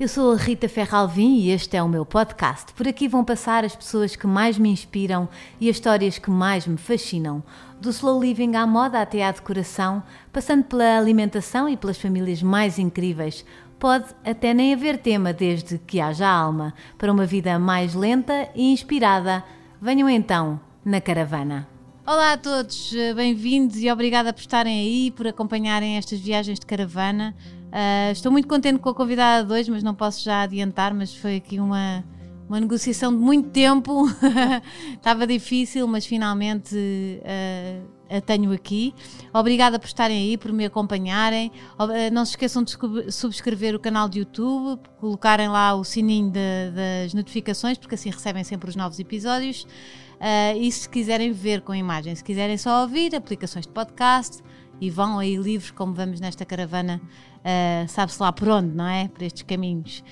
[0.00, 2.72] Eu sou a Rita Ferralvim e este é o meu podcast.
[2.72, 5.28] Por aqui vão passar as pessoas que mais me inspiram
[5.60, 7.44] e as histórias que mais me fascinam.
[7.78, 10.02] Do slow living à moda até à decoração,
[10.32, 13.44] passando pela alimentação e pelas famílias mais incríveis.
[13.78, 18.72] Pode até nem haver tema desde que haja alma, para uma vida mais lenta e
[18.72, 19.44] inspirada.
[19.80, 21.68] Venham então na caravana.
[22.04, 27.36] Olá a todos, bem-vindos e obrigada por estarem aí, por acompanharem estas viagens de caravana.
[27.72, 31.14] Uh, estou muito contente com a convidada de hoje, mas não posso já adiantar, mas
[31.14, 32.04] foi aqui uma,
[32.46, 34.06] uma negociação de muito tempo.
[34.92, 38.94] Estava difícil, mas finalmente uh, a tenho aqui.
[39.32, 41.50] Obrigada por estarem aí, por me acompanharem.
[41.78, 42.76] Uh, não se esqueçam de
[43.10, 48.44] subscrever o canal de YouTube, colocarem lá o sininho de, das notificações, porque assim recebem
[48.44, 49.62] sempre os novos episódios.
[49.62, 54.42] Uh, e se quiserem ver com imagem, se quiserem só ouvir, aplicações de podcast
[54.82, 57.00] e vão aí livres, como vamos nesta caravana
[57.38, 59.06] uh, sabe-se lá por onde, não é?
[59.06, 60.02] Por estes caminhos.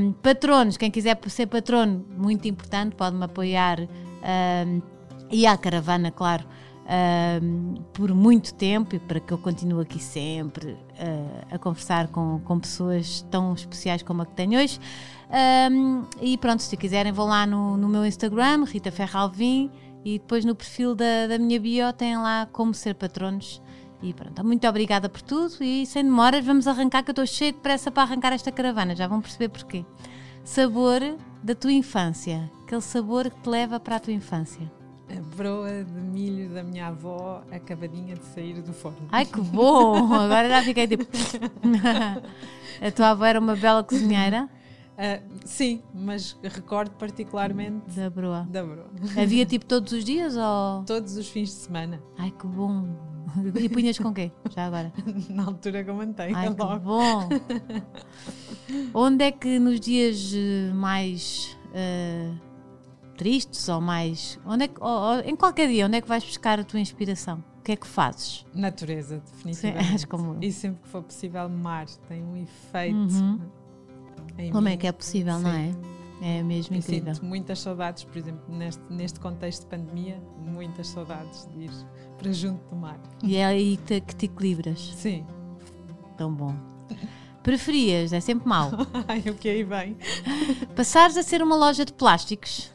[0.00, 4.80] Um, patronos, quem quiser ser patrono, muito importante, pode-me apoiar um,
[5.30, 6.42] e à caravana, claro,
[7.92, 12.58] por muito tempo e para que eu continue aqui sempre uh, a conversar com, com
[12.58, 14.80] pessoas tão especiais como a que tenho hoje.
[15.70, 19.70] Um, e pronto, se quiserem, vão lá no, no meu Instagram, Rita Ferralvim,
[20.02, 23.60] e depois no perfil da, da minha bio tem lá como ser patronos.
[24.00, 27.52] E pronto, muito obrigada por tudo e sem demoras vamos arrancar que eu estou cheio
[27.52, 29.84] de pressa para arrancar esta caravana, já vão perceber porquê.
[30.44, 31.00] Sabor
[31.42, 34.70] da tua infância, aquele sabor que te leva para a tua infância.
[35.10, 39.08] A broa de milho da minha avó acabadinha de sair do forno.
[39.10, 39.96] Ai que bom!
[40.14, 41.04] Agora já fiquei tipo.
[42.80, 44.48] a tua avó era uma bela cozinheira?
[44.98, 48.46] Uh, sim, mas recordo particularmente da broa.
[48.50, 48.90] da broa.
[49.16, 50.84] Havia tipo todos os dias ou?
[50.84, 52.02] Todos os fins de semana.
[52.18, 53.17] Ai que bom!
[53.60, 54.30] E punhas com quê?
[54.50, 54.92] Já agora?
[55.30, 56.36] Na altura que eu mantenho.
[56.36, 56.78] Ai, logo.
[56.78, 57.28] que bom!
[58.94, 62.36] Onde é que nos dias eh, mais uh,
[63.16, 64.38] tristes ou mais.
[64.46, 66.78] Onde é que, ou, ou, em qualquer dia, onde é que vais buscar a tua
[66.78, 67.42] inspiração?
[67.58, 68.46] O que é que fazes?
[68.54, 69.98] Natureza, definitivamente.
[70.00, 70.36] Sim, como...
[70.40, 72.96] E sempre que for possível, mar tem um efeito.
[72.96, 73.40] Uhum.
[74.52, 74.72] Como mim.
[74.72, 75.42] é que é possível, Sim.
[75.42, 75.72] não é?
[76.20, 77.14] É mesmo eu incrível.
[77.14, 81.70] Sinto muitas saudades, por exemplo, neste, neste contexto de pandemia, muitas saudades de ir
[82.18, 82.98] para junto do mar.
[83.22, 84.92] E é aí que te, que te equilibras?
[84.96, 85.24] Sim.
[86.16, 86.54] Tão bom.
[87.42, 88.70] Preferias, é sempre mau.
[89.06, 89.96] Ai, o que aí vem?
[90.74, 92.70] Passares a ser uma loja de plásticos.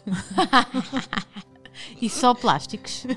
[2.02, 3.06] e só plásticos.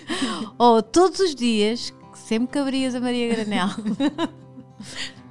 [0.58, 3.68] Ou todos os dias, sempre que abrias a Maria Granel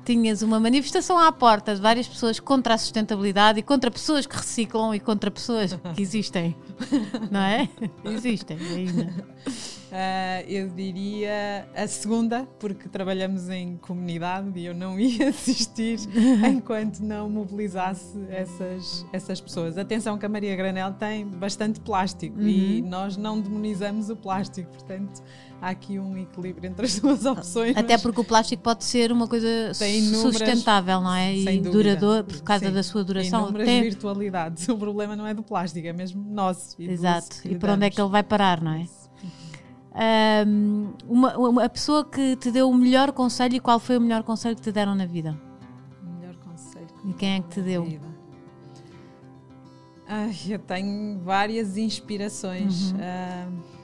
[0.08, 4.38] tinhas uma manifestação à porta de várias pessoas contra a sustentabilidade e contra pessoas que
[4.38, 6.56] reciclam e contra pessoas que existem,
[7.30, 7.68] não é?
[8.06, 9.14] Existem ainda.
[9.88, 16.00] Uh, eu diria a segunda, porque trabalhamos em comunidade e eu não ia assistir
[16.50, 19.78] enquanto não mobilizasse essas, essas pessoas.
[19.78, 22.48] Atenção que a Maria Granel tem bastante plástico uhum.
[22.48, 25.22] e nós não demonizamos o plástico, portanto
[25.62, 27.76] há aqui um equilíbrio entre as duas opções.
[27.76, 31.36] Até porque o plástico pode ser uma coisa sustentável, não é?
[31.36, 33.44] E duradouro por causa Sim, da sua duração.
[33.44, 33.82] Inúmeras Até...
[33.82, 34.68] virtualidades.
[34.70, 36.76] O problema não é do plástico, é mesmo nosso.
[36.82, 37.38] Exato.
[37.46, 38.86] E por onde é que ele vai parar, não é?
[40.46, 44.02] Um, uma, uma, a pessoa que te deu o melhor conselho e qual foi o
[44.02, 45.36] melhor conselho que te deram na vida?
[46.04, 46.88] O melhor conselho.
[47.04, 47.84] E quem é que te deu?
[47.84, 48.08] Vida.
[50.08, 52.92] Ai, eu tenho várias inspirações.
[52.92, 52.98] Uhum.
[52.98, 53.77] Uh,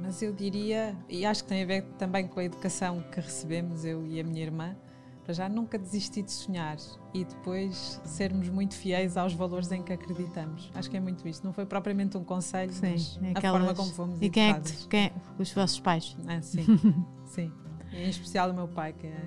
[0.00, 3.84] mas eu diria, e acho que tem a ver também com a educação que recebemos,
[3.84, 4.76] eu e a minha irmã,
[5.24, 6.76] para já nunca desistir de sonhar
[7.14, 10.70] e depois sermos muito fiéis aos valores em que acreditamos.
[10.74, 11.44] Acho que é muito isto.
[11.44, 13.62] Não foi propriamente um conselho, sim, mas aquelas...
[13.62, 16.16] a forma como fomos E quem é, que, quem é Os vossos pais?
[16.26, 16.64] Ah, sim,
[17.26, 17.52] sim.
[17.92, 19.22] E em especial o meu pai, que é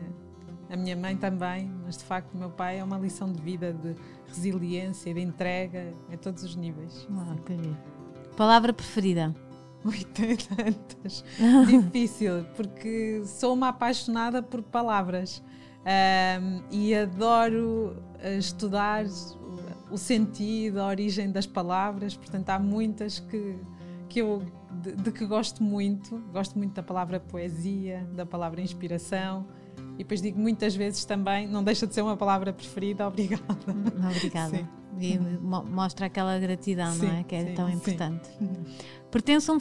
[0.69, 3.71] a minha mãe também, mas de facto o meu pai é uma lição de vida,
[3.73, 3.95] de
[4.27, 7.07] resiliência, de entrega, a todos os níveis.
[7.11, 7.35] Ah,
[8.35, 9.33] Palavra preferida?
[9.85, 11.23] Ui, tem tantas.
[11.67, 15.43] Difícil, porque sou uma apaixonada por palavras
[15.83, 19.05] um, e adoro eh, estudar
[19.91, 23.55] o sentido, a origem das palavras, portanto, há muitas que,
[24.09, 24.41] que eu
[24.81, 26.17] de, de, que gosto muito.
[26.31, 29.45] Gosto muito da palavra poesia, da palavra inspiração.
[29.93, 33.43] E depois digo muitas vezes também, não deixa de ser uma palavra preferida, obrigada.
[34.09, 34.57] Obrigada.
[34.57, 34.82] Sim.
[34.99, 37.23] E mostra aquela gratidão, sim, não é?
[37.23, 38.29] Que é sim, tão importante.
[39.11, 39.53] Pertence a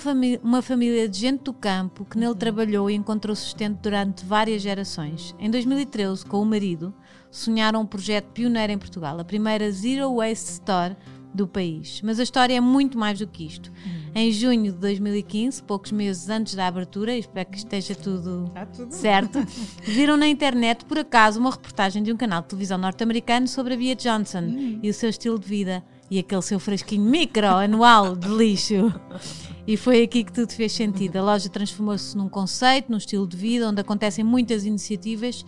[0.42, 2.38] uma família de gente do campo que nele uhum.
[2.38, 5.34] trabalhou e encontrou sustento durante várias gerações.
[5.38, 6.94] Em 2013, com o marido,
[7.30, 10.96] sonharam um projeto pioneiro em Portugal, a primeira Zero Waste Store
[11.34, 12.00] do país.
[12.02, 13.70] Mas a história é muito mais do que isto.
[13.70, 14.02] Uhum.
[14.14, 18.92] Em junho de 2015, poucos meses antes da abertura, espero que esteja tudo, tudo.
[18.92, 19.38] certo,
[19.82, 23.76] viram na internet, por acaso, uma reportagem de um canal de televisão norte-americano sobre a
[23.76, 24.80] Bia Johnson Uhum.
[24.82, 28.92] e o seu estilo de vida e aquele seu frasquinho micro anual de lixo.
[29.66, 31.16] E foi aqui que tudo fez sentido.
[31.16, 35.44] A loja transformou-se num conceito, num estilo de vida, onde acontecem muitas iniciativas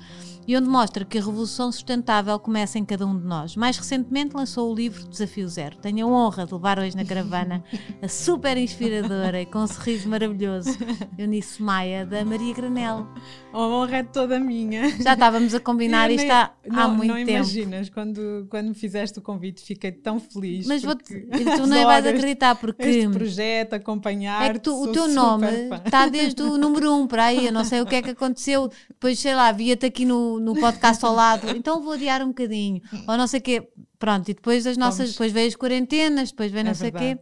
[0.47, 3.57] e onde mostra que a revolução sustentável começa em cada um de nós.
[3.57, 5.77] Mais recentemente lançou o livro Desafio Zero.
[5.77, 7.63] Tenho a honra de levar hoje na caravana
[8.03, 10.71] a super inspiradora e com um sorriso maravilhoso
[11.19, 13.07] Eunice Maia, da Maria Granel.
[13.55, 14.91] A honra é toda minha.
[15.01, 17.31] Já estávamos a combinar isto há, há não, muito não tempo.
[17.31, 20.67] imaginas, quando, quando me fizeste o convite, fiquei tão feliz.
[20.67, 21.21] Mas porque
[21.57, 24.51] tu nem vais acreditar porque este projeto, acompanhar.
[24.51, 25.47] É que tu- o teu nome
[25.87, 27.47] está desde o número 1 um para aí.
[27.47, 28.69] Eu não sei o que é que aconteceu.
[28.89, 31.49] Depois, sei lá, via-te aqui no, no podcast ao lado.
[31.57, 32.83] Então vou adiar um bocadinho.
[33.07, 33.69] Ou não sei o quê.
[33.99, 34.99] Pronto, e depois as nossas.
[34.99, 35.13] Vamos.
[35.13, 37.19] Depois veio as quarentenas, depois veio não É sei o quê.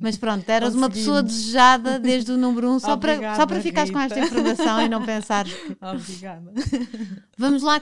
[0.00, 3.60] Mas pronto, eras uma pessoa desejada desde o número 1 um, só, para, só para
[3.60, 5.52] ficares com esta informação e não pensares.
[5.52, 6.52] que- Obrigada.
[7.36, 7.80] Vamos lá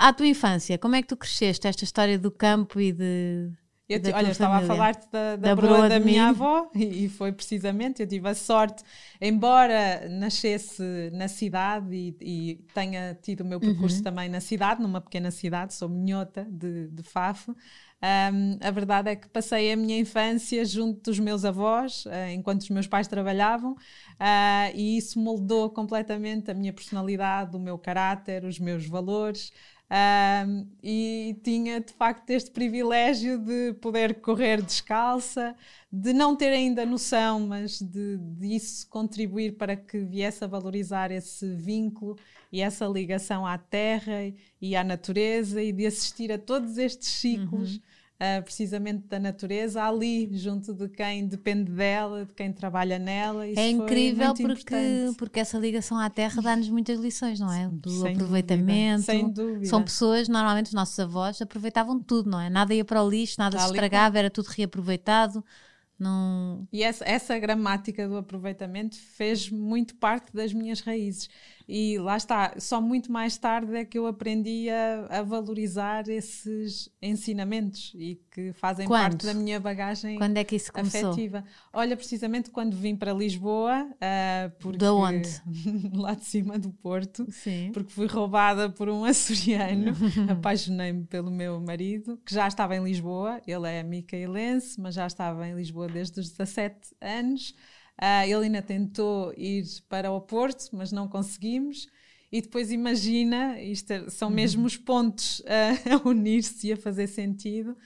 [0.00, 0.78] à tua infância.
[0.78, 1.66] Como é que tu cresceste?
[1.68, 3.50] Esta história do campo e de.
[3.88, 4.58] Eu te- olha, estava família.
[4.58, 6.28] a falar-te da, da, Da broa da minha milho.
[6.28, 8.82] avó e, foi precisamente, eu tive a sorte,
[9.20, 13.62] embora nascesse na cidade e, e tenha tido o meu Uhum.
[13.62, 17.52] percurso também na cidade, numa pequena cidade, sou minhota de, de Fafo,
[18.32, 22.62] hum, a verdade é que passei a minha infância junto dos meus avós, eh, enquanto
[22.62, 23.76] os meus pais trabalhavam,
[24.18, 29.52] ah, e isso moldou completamente a minha personalidade, o meu caráter, os meus valores.
[29.88, 35.54] Um, e tinha de facto este privilégio de poder correr descalça,
[35.92, 41.12] de não ter ainda noção, mas de, de isso contribuir para que viesse a valorizar
[41.12, 42.16] esse vínculo
[42.50, 47.80] e essa ligação à terra e à natureza e de assistir a todos estes ciclos.
[48.20, 53.46] Uh, precisamente da natureza, ali, junto de quem depende dela, de quem trabalha nela.
[53.46, 55.16] Isso É incrível porque, importante.
[55.16, 57.68] porque essa ligação à terra dá-nos muitas lições, não é?
[57.68, 59.06] Do Sem aproveitamento.
[59.06, 59.66] dúvida, sem dúvida.
[59.66, 62.48] São pessoas, normalmente os nossos avós, aproveitavam tudo, não é?
[62.50, 65.44] Nada ia para o lixo, nada se Tal e estragava, era tudo reaproveitado.
[65.98, 66.68] Não...
[66.70, 71.28] E essa, essa gramática do aproveitamento fez muito parte das minhas raízes.
[71.68, 76.88] E lá está, só muito mais tarde é que eu aprendi a, a valorizar esses
[77.02, 79.02] ensinamentos e que fazem Quando?
[79.02, 81.10] parte da minha bagagem Quando é que isso começou?
[81.10, 81.44] afetiva.
[81.72, 85.28] Olha, precisamente quando vim para Lisboa, ah, porque Da onde?
[85.92, 87.70] lá de cima do Porto, Sim.
[87.74, 89.92] porque fui roubada por um açoriano.
[90.30, 93.40] Apaixonei-me pelo meu marido, que já estava em Lisboa.
[93.46, 97.54] Ele é micaelense, mas já estava em Lisboa desde os 17 anos.
[97.98, 101.88] Ah, ele ainda tentou ir para o Porto, mas não conseguimos.
[102.30, 105.72] E depois imagina, isto é- são mesmo os pontos ah,
[106.04, 107.76] a unir-se e a fazer sentido.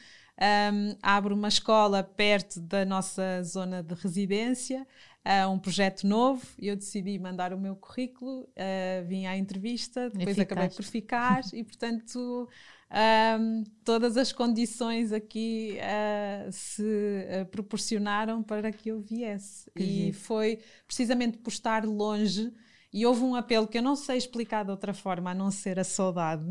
[0.42, 4.86] Um, abre uma escola perto da nossa zona de residência,
[5.22, 10.38] uh, um projeto novo, eu decidi mandar o meu currículo, uh, vim à entrevista, depois
[10.38, 12.48] acabei por ficar, e portanto
[12.92, 19.70] um, todas as condições aqui uh, se uh, proporcionaram para que eu viesse.
[19.76, 20.14] Que e giro.
[20.14, 22.52] foi precisamente por estar longe,
[22.92, 25.78] e houve um apelo que eu não sei explicar de outra forma a não ser
[25.78, 26.44] a saudade.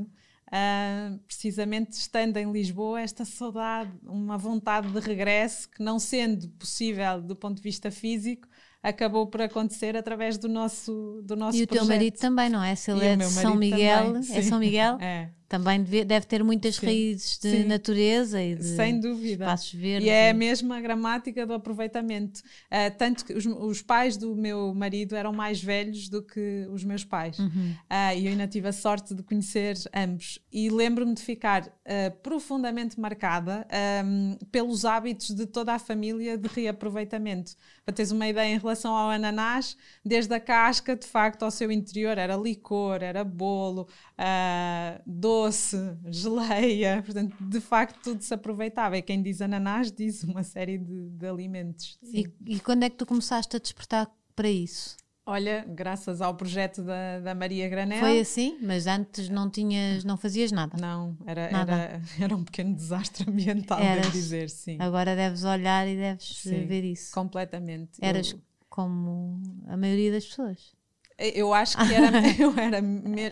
[0.51, 7.21] Ah, precisamente estando em Lisboa, esta saudade, uma vontade de regresso que, não sendo possível
[7.21, 8.47] do ponto de vista físico,
[8.81, 11.87] acabou por acontecer através do nosso, do nosso E o teu projeto.
[11.87, 12.73] marido também, não é?
[12.75, 14.41] Se ele E é de meu São Miguel, também, é.
[14.41, 16.85] São Miguel, É, também deve, deve ter muitas Sim.
[16.85, 17.63] raízes de Sim.
[17.65, 19.45] natureza e de sem dúvida.
[19.45, 20.07] espaços verdes.
[20.07, 22.41] E é a mesma gramática do aproveitamento.
[22.69, 26.83] Ah, tanto que os, os pais do meu marido eram mais velhos do que os
[26.83, 27.39] meus pais.
[27.39, 27.73] Uhum.
[27.89, 30.37] Ah, e eu ainda tive a sorte de conhecer ambos.
[30.51, 36.47] E lembro-me de ficar ah, profundamente marcada ahm, pelos hábitos de toda a família de
[36.47, 37.55] reaproveitamento.
[37.83, 41.71] Para teres uma ideia em relação ao ananás, desde a casca, de facto, ao seu
[41.71, 45.38] interior, era licor, era bolo, ah, doce,
[46.09, 47.01] geleia.
[47.03, 48.97] Portanto, de facto, tudo se aproveitava.
[48.97, 51.97] E quem diz ananás diz uma série de, de alimentos.
[52.03, 54.97] E, e quando é que tu começaste a despertar para isso?
[55.25, 57.99] Olha, graças ao projeto da, da Maria Granel.
[57.99, 60.75] Foi assim, mas antes não tinhas, não fazias nada.
[60.75, 61.71] Não, era, Nada.
[61.71, 64.05] era, era um pequeno desastre ambiental, Eras.
[64.05, 64.77] devo dizer, sim.
[64.79, 66.65] Agora deves olhar e deves Sim.
[66.65, 67.13] ver isso.
[67.13, 67.91] Completamente.
[68.01, 70.73] Eras Eu, como a maioria das pessoas.
[71.19, 72.19] Eu acho que era.
[72.39, 72.79] Eu era.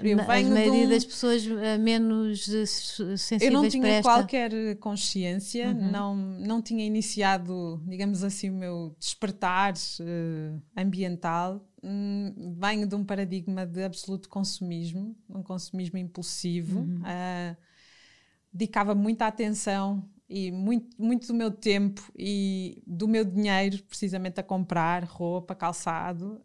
[0.03, 3.67] Eu a venho de maioria um- das pessoas eh, menos eh, su- Eu sensíveis não
[3.69, 5.91] tinha qualquer consciência, Uhum.
[5.91, 11.65] não, não tinha iniciado, digamos assim, o meu despertar eh, ambiental.
[11.83, 16.79] Hum, venho de um paradigma de absoluto consumismo, um consumismo impulsivo.
[16.79, 17.01] Uhum.
[17.05, 17.55] Ah,
[18.51, 24.43] dedicava muita atenção e muito, muito do meu tempo e do meu dinheiro, precisamente a
[24.43, 26.41] comprar roupa, calçado,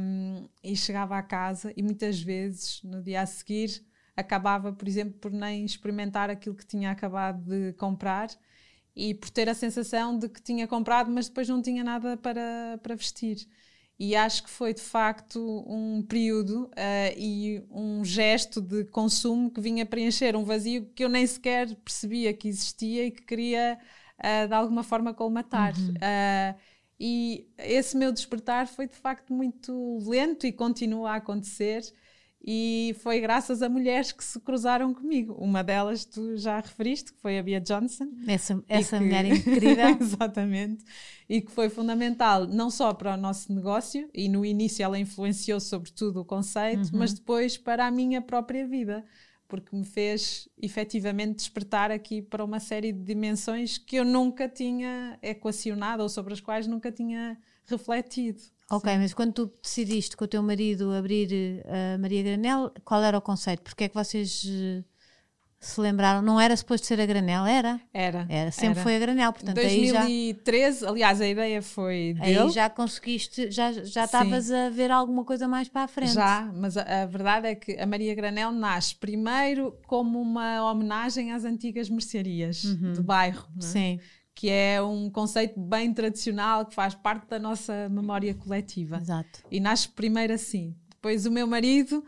[0.00, 3.84] um, e chegava à casa e muitas vezes no dia a seguir
[4.16, 8.28] acabava, por exemplo, por nem experimentar aquilo que tinha acabado de comprar
[8.94, 12.80] e por ter a sensação de que tinha comprado, mas depois não tinha nada para,
[12.82, 13.46] para vestir.
[13.98, 19.60] E acho que foi de facto um período uh, e um gesto de consumo que
[19.60, 23.78] vinha preencher um vazio que eu nem sequer percebia que existia e que queria
[24.18, 25.74] uh, de alguma forma colmatar.
[25.78, 25.94] Uhum.
[25.94, 26.60] Uh,
[27.00, 31.82] e esse meu despertar foi de facto muito lento e continua a acontecer
[32.48, 35.34] e foi graças a mulheres que se cruzaram comigo.
[35.34, 38.08] Uma delas tu já referiste, que foi a Bia Johnson.
[38.26, 39.04] Essa, essa que...
[39.04, 39.98] mulher incrível.
[40.00, 40.84] Exatamente.
[41.28, 45.58] E que foi fundamental não só para o nosso negócio, e no início ela influenciou
[45.58, 47.00] sobretudo o conceito, uhum.
[47.00, 49.04] mas depois para a minha própria vida,
[49.48, 55.18] porque me fez efetivamente despertar aqui para uma série de dimensões que eu nunca tinha
[55.20, 58.40] equacionado ou sobre as quais nunca tinha refletido.
[58.70, 58.98] Ok, Sim.
[58.98, 63.16] mas quando tu decidiste com o teu marido abrir a uh, Maria Granel, qual era
[63.16, 63.62] o conceito?
[63.62, 64.84] Porque é que vocês uh,
[65.60, 66.20] se lembraram?
[66.20, 67.80] Não era suposto ser a Granel, era?
[67.94, 68.26] Era.
[68.28, 68.82] Era, sempre era.
[68.82, 72.38] foi a Granel, portanto 2013, já, aliás, a ideia foi dele.
[72.38, 76.14] Aí já conseguiste, já já estavas a ver alguma coisa mais para a frente.
[76.14, 81.30] Já, mas a, a, verdade é que a Maria Granel nasce primeiro como uma homenagem
[81.30, 82.94] às antigas mercearias uhum.
[82.94, 83.46] do bairro.
[83.58, 83.60] É?
[83.60, 84.00] Sim
[84.36, 88.98] que é um conceito bem tradicional que faz parte da nossa memória coletiva.
[88.98, 89.42] Exato.
[89.50, 90.76] E nasce primeiro assim.
[90.90, 92.04] Depois o meu marido,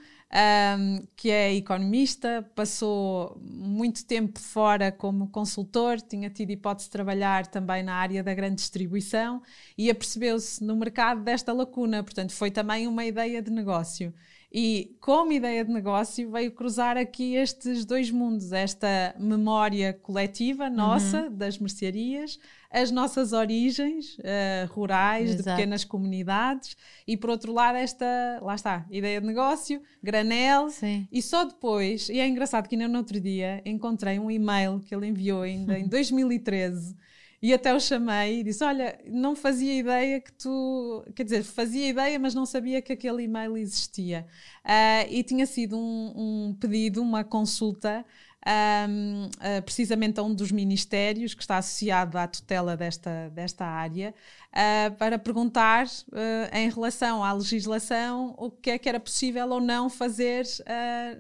[0.79, 7.47] um, que é economista, passou muito tempo fora como consultor, tinha tido hipótese de trabalhar
[7.47, 9.43] também na área da grande distribuição
[9.77, 12.03] e apercebeu-se no mercado desta lacuna.
[12.03, 14.13] Portanto, foi também uma ideia de negócio.
[14.51, 21.25] E como ideia de negócio veio cruzar aqui estes dois mundos, esta memória coletiva nossa
[21.25, 21.37] uhum.
[21.37, 22.39] das mercearias,
[22.71, 25.43] as nossas origens uh, rurais Exato.
[25.43, 26.77] de pequenas comunidades
[27.07, 28.07] e por outro lado esta,
[28.41, 31.07] lá está, ideia de negócio, granel Sim.
[31.13, 34.95] e só depois, e é engraçado que ainda no outro dia encontrei um e-mail que
[34.95, 36.97] ele enviou ainda em 2013
[37.41, 41.05] E até o chamei e disse: Olha, não fazia ideia que tu.
[41.15, 44.27] Quer dizer, fazia ideia, mas não sabia que aquele e-mail existia.
[44.65, 48.05] Uh, e tinha sido um, um, pedido, uma consulta.
[48.47, 53.67] Um, uh, ah, precisamente a um dos ministérios que está associado à tutela desta, desta
[53.67, 54.15] área,
[54.53, 59.61] uh, para perguntar uh, em relação à legislação o que é que era possível ou
[59.61, 60.47] não fazer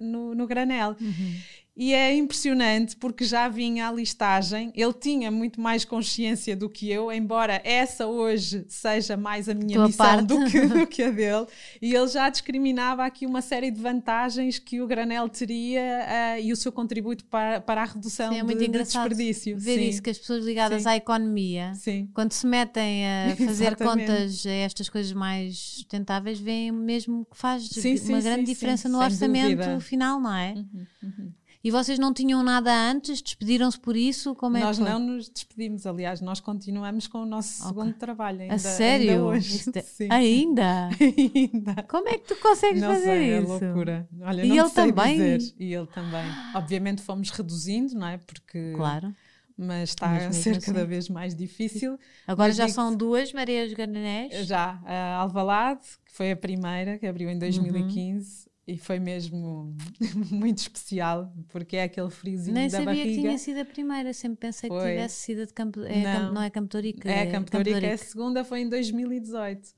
[0.00, 0.96] no, no granel.
[0.98, 1.36] Uhum.
[1.78, 6.90] E é impressionante porque já vinha a listagem, ele tinha muito mais consciência do que
[6.90, 11.10] eu, embora essa hoje seja mais a minha Tua missão do que, do que, a
[11.12, 11.46] dele,
[11.80, 16.52] e ele já discriminava aqui uma série de vantagens que o granel teria uh, e
[16.52, 19.56] o seu contributo para, para a redução Sim, é muito de, de desperdício.
[19.56, 19.88] Ver Sim.
[19.88, 20.88] isso, que as pessoas ligadas Sim.
[20.88, 22.08] à economia, Sim.
[22.12, 27.70] quando se metem a fazer contas a estas coisas mais sustentáveis, veem mesmo que faz
[28.08, 29.78] uma grande diferença no orçamento dúvida.
[29.78, 30.54] final, não é?
[30.54, 31.32] Uhum, uhum.
[31.68, 33.20] E vocês não tinham nada antes?
[33.20, 34.34] Despediram-se por isso?
[34.34, 37.68] Como é nós não nos despedimos, aliás, nós continuamos com o nosso okay.
[37.68, 38.40] segundo trabalho.
[38.40, 39.10] Ainda, A sério?
[39.10, 39.64] Ainda hoje.
[39.74, 40.08] É...
[40.08, 40.88] Ainda?
[40.98, 41.82] ainda?
[41.82, 43.52] Como é que tu consegues não fazer sei, é isso?
[43.52, 44.08] É loucura.
[44.22, 45.36] Olha, e ele também?
[45.36, 45.54] Dizer.
[45.58, 46.24] E ele também.
[46.54, 48.16] Obviamente fomos reduzindo, não é?
[48.16, 48.72] Porque.
[48.74, 49.14] Claro
[49.60, 50.60] mas está a ser assim.
[50.60, 51.98] cada vez mais difícil.
[52.28, 54.46] Agora mas já são duas Marias Gananés?
[54.46, 58.47] Já, a Alvalade, que foi a primeira, que abriu em 2015, uhum.
[58.68, 59.74] E foi mesmo
[60.30, 62.92] muito especial, porque é aquele friozinho Nem da barriga.
[62.92, 64.78] Nem sabia que tinha sido a primeira, sempre pensei foi.
[64.78, 65.80] que tivesse sido de Campo...
[65.84, 66.34] É, não.
[66.34, 69.68] não é Campo Torico, é, é Campo Torico, é a segunda, foi em 2018.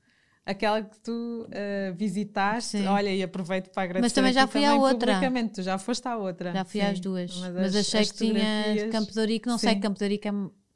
[0.45, 2.87] Aquela que tu uh, visitaste, Sim.
[2.87, 4.03] olha, e aproveito para agradecer.
[4.03, 5.13] Mas também já fui à outra.
[5.13, 6.51] Publicamente, tu já foste à outra.
[6.51, 6.87] Já fui Sim.
[6.87, 7.37] às duas.
[7.37, 9.67] Mas, mas as, achei as que tinha Campo Torico, não Sim.
[9.67, 10.31] sei, Campo Torico é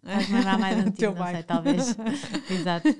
[0.06, 1.98] Faz-me lembrar mais antigo, não sei, talvez.
[2.50, 2.94] Exato.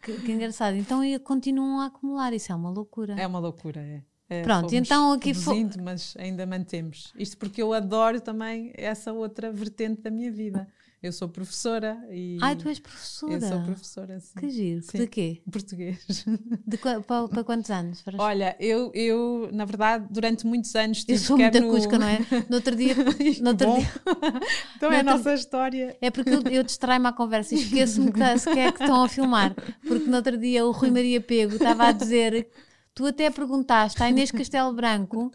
[0.00, 0.76] Que, que, engraçado.
[0.76, 3.14] Então continuam a acumular, isso é uma loucura.
[3.18, 4.02] É uma loucura, é.
[4.28, 5.68] É, Pronto, então aqui foi.
[5.80, 7.12] mas ainda mantemos.
[7.16, 10.66] Isto porque eu adoro também essa outra vertente da minha vida.
[11.02, 12.36] Eu sou professora e.
[12.40, 13.34] Ai, tu és professora?
[13.34, 14.40] Eu sou professora, sim.
[14.40, 14.82] Que giro.
[14.82, 14.98] Sim.
[14.98, 15.42] De quê?
[15.52, 16.24] Português.
[16.66, 18.02] De para, para quantos anos?
[18.02, 18.20] Para...
[18.20, 21.70] Olha, eu, eu, na verdade, durante muitos anos tive Eu sou muita no...
[21.70, 22.18] cusca, não é?
[22.48, 22.94] No outro dia.
[23.40, 23.92] no outro dia...
[24.76, 25.96] então é a nossa história.
[26.00, 29.04] É porque eu, eu distraio-me à conversa e esqueço-me que, tá, que é que estão
[29.04, 29.54] a filmar.
[29.86, 32.48] Porque no outro dia o Rui Maria Pego estava a dizer
[32.96, 35.30] Tu até perguntaste à Inês Castelo Branco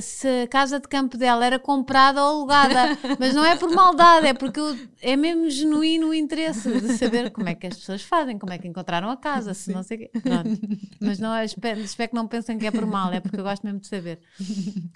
[0.00, 4.26] se a casa de campo dela era comprada ou alugada, mas não é por maldade,
[4.26, 8.02] é porque eu, é mesmo genuíno o interesse de saber como é que as pessoas
[8.02, 10.10] fazem, como é que encontraram a casa, se não sei o quê.
[10.20, 10.60] Pronto.
[11.00, 13.64] Mas não, espero, espero que não pensem que é por mal, é porque eu gosto
[13.64, 14.18] mesmo de saber.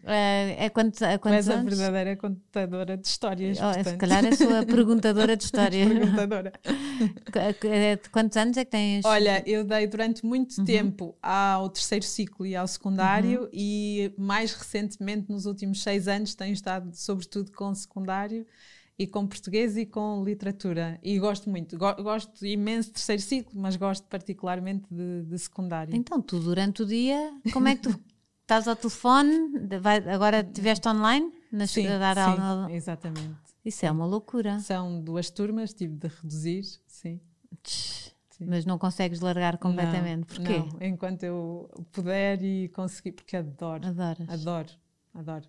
[0.05, 1.79] É, é quantos, é quantos Tu és a anos?
[1.79, 3.59] verdadeira contadora de histórias.
[3.61, 5.89] Oh, se calhar eu sou a perguntadora de histórias.
[5.89, 6.53] Perguntadora.
[7.65, 9.05] É, de Quantos anos é que tens?
[9.05, 10.65] Olha, eu dei durante muito Uhum.
[10.65, 14.82] tempo ao terceiro ciclo e ao secundário e mais recentemente,
[15.29, 18.47] nos últimos seis anos, tenho estado sobretudo com secundário
[18.99, 20.99] e com português e com literatura.
[21.03, 25.95] E gosto muito, Go- gosto imenso de terceiro ciclo, mas gosto particularmente de, de secundário.
[25.95, 28.01] Então, tu durante o dia, como é que tu
[28.43, 29.49] estás ao telefone?
[29.81, 32.71] Vai- agora estiveste online nas, Sim, a dar sim, aula?
[32.73, 33.35] exatamente.
[33.65, 34.59] Isso é uma loucura.
[34.61, 37.21] São duas turmas, tive de reduzir, sim.
[37.63, 38.12] Tch,
[38.45, 38.51] Sim.
[38.51, 40.39] Mas não consegues largar completamente.
[40.41, 40.59] Não, Porquê?
[40.59, 43.87] não, enquanto eu puder e conseguir, porque adoro.
[43.87, 44.29] Adoras.
[44.29, 44.69] Adoro,
[45.15, 45.45] adoro.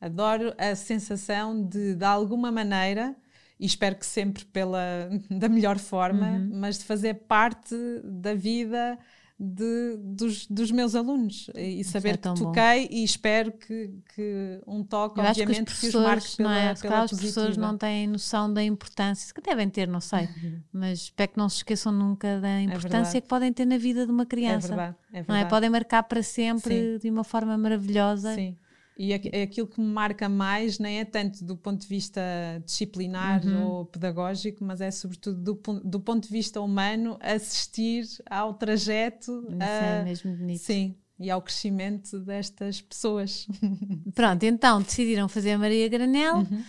[0.00, 3.14] Adoro a sensação de, de alguma maneira,
[3.58, 6.50] e espero que sempre pela, da melhor forma, Uhum.
[6.54, 7.74] mas de fazer parte
[8.04, 8.98] da vida
[9.42, 12.52] de, dos, dos meus alunos e saber é que bom.
[12.52, 16.36] toquei e espero que, que um toque, Eu acho que os obviamente, que, os marque
[16.36, 16.74] pela, não é?
[16.74, 17.66] Pela os professores positiva.
[17.66, 20.28] não têm noção da importância, que devem ter, não sei,
[20.72, 22.98] mas espero que não se esqueçam nunca da importância Uhum.
[22.98, 23.22] É verdade.
[23.22, 24.68] que podem ter na vida de uma É criança.
[24.68, 25.22] verdade, é não é?
[25.22, 25.50] verdade.
[25.50, 28.34] Podem marcar para sempre de uma forma maravilhosa.
[28.34, 28.56] Sim.
[29.04, 32.20] E aqu- aquilo que me marca mais nem é tanto do ponto de vista
[32.64, 33.64] disciplinar Uhum.
[33.64, 39.62] ou pedagógico, mas é sobretudo do, do ponto de vista humano assistir ao trajeto Isso
[39.62, 40.60] é a- mesmo bonito.
[40.62, 43.48] sim, e ao crescimento destas pessoas.
[44.14, 46.62] Pronto, então decidiram fazer a Maria Granel Uhum.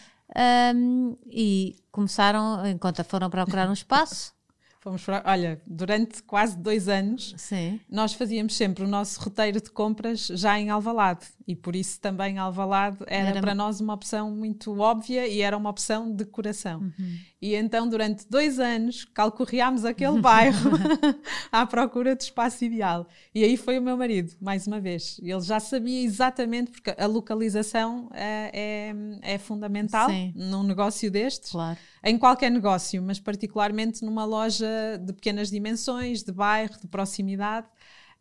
[0.75, 4.33] hum, e começaram, enquanto foram procurar um espaço.
[4.79, 7.79] Fomos para, olha, durante quase dois anos Sim.
[7.89, 12.37] nós fazíamos sempre o nosso roteiro de compras já em Alvalade e por isso também
[12.37, 16.79] Alvalade era, Era- para nós uma opção muito óbvia e era uma opção de coração.
[16.81, 17.17] Uhum.
[17.41, 20.71] E então durante dois anos calcorreámos aquele bairro
[21.51, 23.07] à procura de espaço ideal.
[23.35, 25.19] E aí foi o meu marido, mais uma vez.
[25.21, 30.31] Ele já sabia exatamente, porque a localização é, é, é fundamental Sim.
[30.35, 31.77] num negócio destes Claro.
[32.03, 34.65] em qualquer negócio, mas particularmente numa loja
[35.01, 37.67] de pequenas dimensões, de bairro, de proximidade.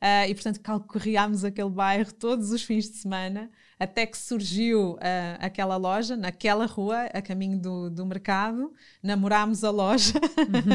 [0.04, 3.50] Ah, e portanto calcorreámos aquele bairro todos os fins de semana,
[3.83, 8.73] até que surgiu ah, aquela loja, naquela rua, a caminho do, do mercado.
[9.03, 10.13] Namorámos a loja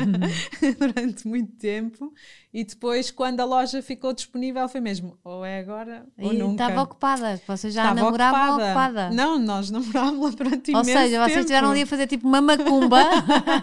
[0.77, 2.13] durante muito tempo.
[2.53, 6.63] E depois, quando a loja ficou disponível, foi mesmo ou é agora ou E nunca.
[6.63, 8.65] estava ocupada, vocês já Estava namoravam ocupada.
[8.65, 9.10] ocupada.
[9.12, 11.39] Não, nós namorámos lá durante Ou imenso seja, vocês tempo.
[11.41, 12.97] estiveram ali a fazer tipo uma macumba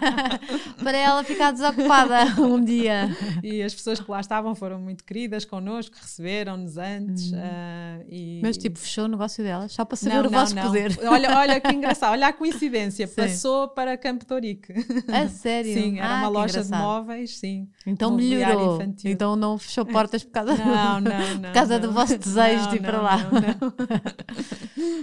[0.81, 3.09] para ela ficar desocupada um dia.
[3.43, 7.33] E as pessoas que lá estavam foram muito queridas connosco, receberam-nos antes.
[7.33, 8.35] ah, e...
[8.35, 8.41] Uhum.
[8.43, 10.63] Mas tipo, fechou o negócio delas, só para saber não, o não, vosso não.
[10.63, 10.97] poder.
[11.07, 13.15] Olha, olha que engraçado, olha a coincidência, Sim.
[13.15, 14.73] passou para Campo Torique.
[15.11, 15.73] A sério?
[15.73, 17.67] Sim, era Ah, uma loja de móveis, sim.
[17.85, 18.75] Então melhorou.
[18.75, 19.11] infantil.
[19.11, 22.81] Então não fechou portas por causa, Não, não, por causa do vosso desejo de ir
[22.81, 23.17] para lá.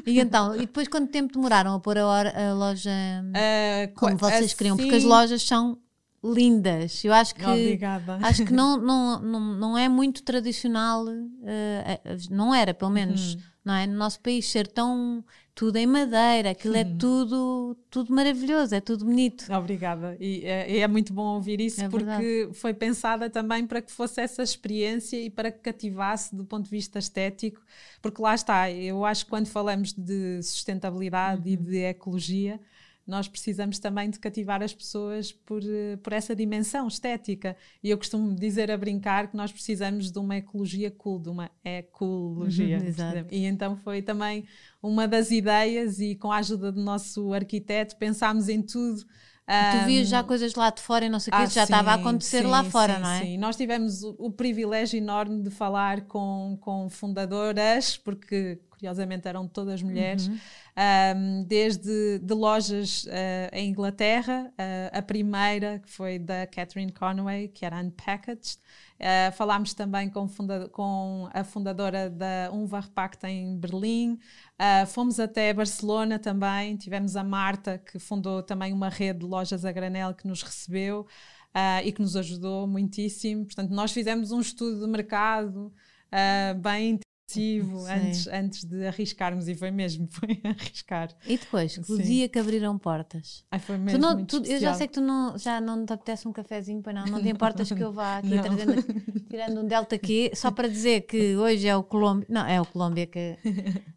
[0.07, 2.91] E então, e depois quanto tempo demoraram a pôr a, hora- a loja
[3.35, 4.77] Ah, como vocês queriam?
[4.77, 5.79] Porque as assim- lojas são
[6.25, 7.05] lindas.
[7.05, 8.19] Eu acho que Obrigada.
[8.23, 11.05] acho que não, não, não, não é muito tradicional,
[11.45, 13.41] eh, não era pelo menos, Uhum.
[13.65, 13.87] Não é?
[13.87, 16.81] No nosso país ser tão tudo em madeira, aquilo Uhum.
[16.81, 19.45] é tudo, tudo maravilhoso, é tudo bonito.
[19.53, 20.17] Obrigada.
[20.19, 24.21] E é, é muito bom ouvir isso É porque foi pensada também para que fosse
[24.21, 27.61] essa experiência e para que cativasse do ponto de vista estético,
[28.01, 32.59] porque lá está, eu acho que quando falamos de sustentabilidade e de ecologia,
[33.07, 37.57] nós precisamos também de cativar as pessoas por, eh, por essa dimensão estética.
[37.83, 41.51] E eu costumo dizer a brincar que nós precisamos de uma ecologia cool, de uma
[41.65, 42.79] ecologia.
[42.79, 43.27] Uhum.
[43.31, 44.45] E então foi também
[44.83, 49.05] uma das ideias, e com a ajuda do nosso arquiteto, pensámos em tudo.
[49.45, 51.65] Tu vias já coisas lá de fora e não sei o que, ah, isso já
[51.65, 53.21] estava a acontecer sim, lá fora, sim, não é?
[53.21, 59.47] Sim, nós tivemos o, o privilégio enorme de falar com, com fundadoras, porque curiosamente eram
[59.47, 60.39] todas mulheres, Uhum.
[60.77, 67.47] ahm, desde de lojas ah, em Inglaterra, ah, a primeira que foi da Catherine Conway,
[67.49, 68.59] que era Unpackaged.
[69.01, 74.19] Ah, falámos também com, funda- com a fundadora da Unvarpact em Berlim.
[74.59, 79.65] Ah, fomos até Barcelona também, tivemos a Marta, que fundou também uma rede de lojas
[79.65, 81.07] a granel que nos recebeu
[81.55, 83.45] ah, e que nos ajudou muitíssimo.
[83.45, 85.73] Portanto, nós fizemos um estudo de mercado
[86.11, 86.99] ah, bem
[87.35, 87.85] Sim.
[87.89, 91.09] antes, antes de arriscarmos, e foi mesmo, foi arriscar.
[91.27, 92.03] E depois, o Sim.
[92.03, 93.45] dia que abriram portas.
[93.51, 95.93] Ai, foi mesmo não- muito tu- eu já sei que tu não, já não te
[95.93, 98.83] apetece um cafezinho, para não, não te importas que eu vá aqui trazendo.
[99.33, 102.67] tirando um Delta Q, só para dizer que hoje é o Colômbia, não, é o
[102.67, 103.39] Colômbia que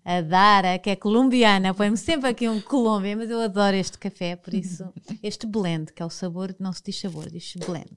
[0.06, 4.36] a Dara, que é colombiana, põe-me sempre aqui um Colômbia, mas eu adoro este café,
[4.38, 4.88] por isso,
[5.22, 7.92] este blend, que é o sabor, não se diz sabor, diz blend.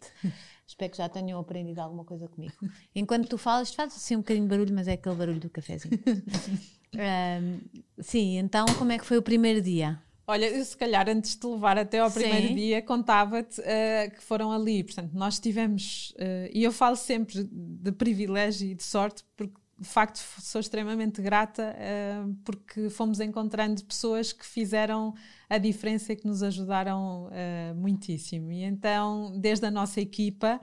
[0.69, 2.53] Espero que já tenham aprendido alguma coisa comigo.
[2.95, 5.99] Enquanto tu falas, faz assim um bocadinho de barulho, mas é aquele barulho do cafezinho.
[6.95, 7.61] um,
[7.99, 9.99] sim, então como é que foi o primeiro dia?
[10.27, 12.55] Olha, eu se calhar antes de te levar até ao primeiro Sim.
[12.55, 14.85] dia, contava-te uh, que foram ali.
[14.85, 19.89] Portanto, nós tivemos, uh, e eu falo sempre de privilégio e de sorte, porque de
[19.89, 25.15] facto sou extremamente grata uh, porque fomos encontrando pessoas que fizeram
[25.49, 27.31] a diferença e que nos ajudaram
[27.75, 28.53] muitíssimo.
[28.53, 30.61] E então, desde a nossa equipa,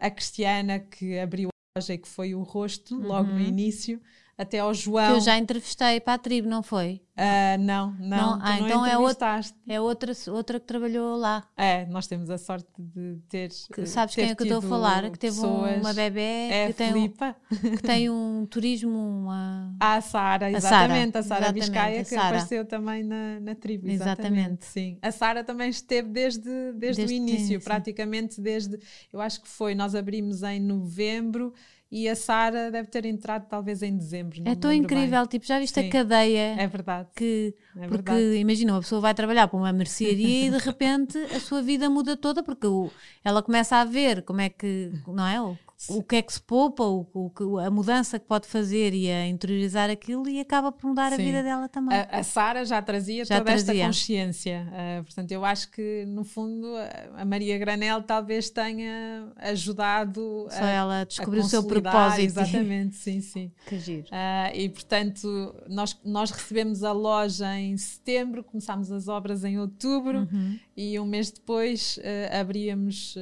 [0.00, 3.34] a Cristiana que abriu a loja e que foi o rosto logo uhum.
[3.36, 4.00] no início,
[4.40, 5.12] até ao João.
[5.12, 7.02] Que eu já entrevistei para a tribo, não foi?
[7.14, 8.08] Uh, não, não.
[8.08, 8.38] não?
[8.40, 11.44] Ah, não então é outra, é outra, outra que trabalhou lá.
[11.54, 13.50] É, nós temos a sorte de ter.
[13.70, 15.02] Que, sabes ter quem é que eu estou a falar?
[15.10, 18.90] Que teve pessoas, uma bebê é que, tem um, que tem um turismo.
[18.90, 19.60] Uma...
[19.78, 21.18] Ah, a Sara, exatamente.
[21.18, 23.88] A Sara Biscaia, que apareceu também na, na tribo.
[23.88, 24.30] Exatamente.
[24.30, 24.64] exatamente.
[24.64, 24.98] Sim.
[25.02, 26.40] A Sara também esteve desde,
[26.72, 28.78] desde, desde o início, praticamente desde.
[29.12, 29.74] Eu acho que foi.
[29.74, 31.52] Nós abrimos em novembro
[31.90, 34.40] e a Sara deve ter entrado talvez em dezembro.
[34.44, 35.28] É tão incrível, bem.
[35.28, 36.54] tipo, já viste Sim, a cadeia?
[36.56, 37.08] É verdade.
[37.16, 41.40] Que, é porque imagina, uma pessoa vai trabalhar para uma mercearia e de repente a
[41.40, 42.90] sua vida muda toda porque o,
[43.24, 45.58] ela começa a ver como é que, não é?
[45.88, 49.26] O que é que se poupa, o, o, a mudança que pode fazer e a
[49.26, 51.14] interiorizar aquilo e acaba por mudar Sim.
[51.14, 51.96] a vida dela também.
[51.96, 53.72] A, a Sara já trazia já toda trazia.
[53.72, 54.68] esta consciência.
[54.68, 56.68] Uh, portanto, eu acho que no fundo
[57.16, 62.20] a Maria Granel talvez tenha ajudado Só a, ela descobriu o seu propósito.
[62.20, 63.52] Exatamente, sim, sim.
[63.66, 64.06] Que giro.
[64.08, 70.28] Uh, e portanto, nós, nós recebemos a loja em setembro, começámos as obras em outubro
[70.30, 70.58] uhum.
[70.82, 73.14] E um mês depois uh, abríamos,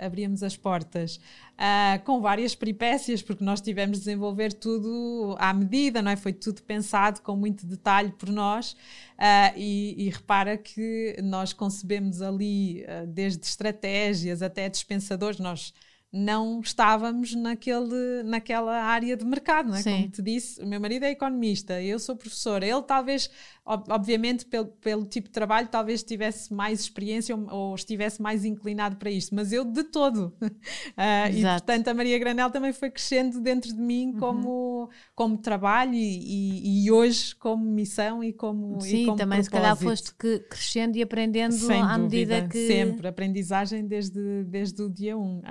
[0.00, 1.20] abríamos as portas
[1.62, 6.16] uh, com várias peripécias, porque nós tivemos de desenvolver tudo à medida, não é?
[6.16, 8.72] Foi tudo pensado com muito detalhe por nós.
[8.72, 15.72] Uh, e, e, repara que nós concebemos ali, uh, desde estratégias até dispensadores, nós
[16.12, 19.82] não estávamos naquele, naquela área de mercado, não é?
[19.82, 23.30] Como te disse, o meu marido é economista, eu sou professora, ele talvez
[23.64, 28.96] obviamente pelo, pelo tipo de trabalho talvez tivesse mais experiência ou, ou estivesse mais inclinado
[28.96, 30.34] para isto, mas eu de todo.
[30.42, 30.50] uh,
[31.32, 34.18] e portanto a Maria Granel também foi crescendo dentro de mim uhum.
[34.18, 39.42] como, como trabalho e, e, e, hoje como missão e como Sim, e como também
[39.42, 39.44] propósito.
[39.44, 42.66] se calhar foste que, crescendo e aprendendo Sem à dúvida, medida que...
[42.66, 45.22] Sempre, aprendizagem desde, desde o dia 1.
[45.22, 45.38] Um.
[45.38, 45.42] Uh,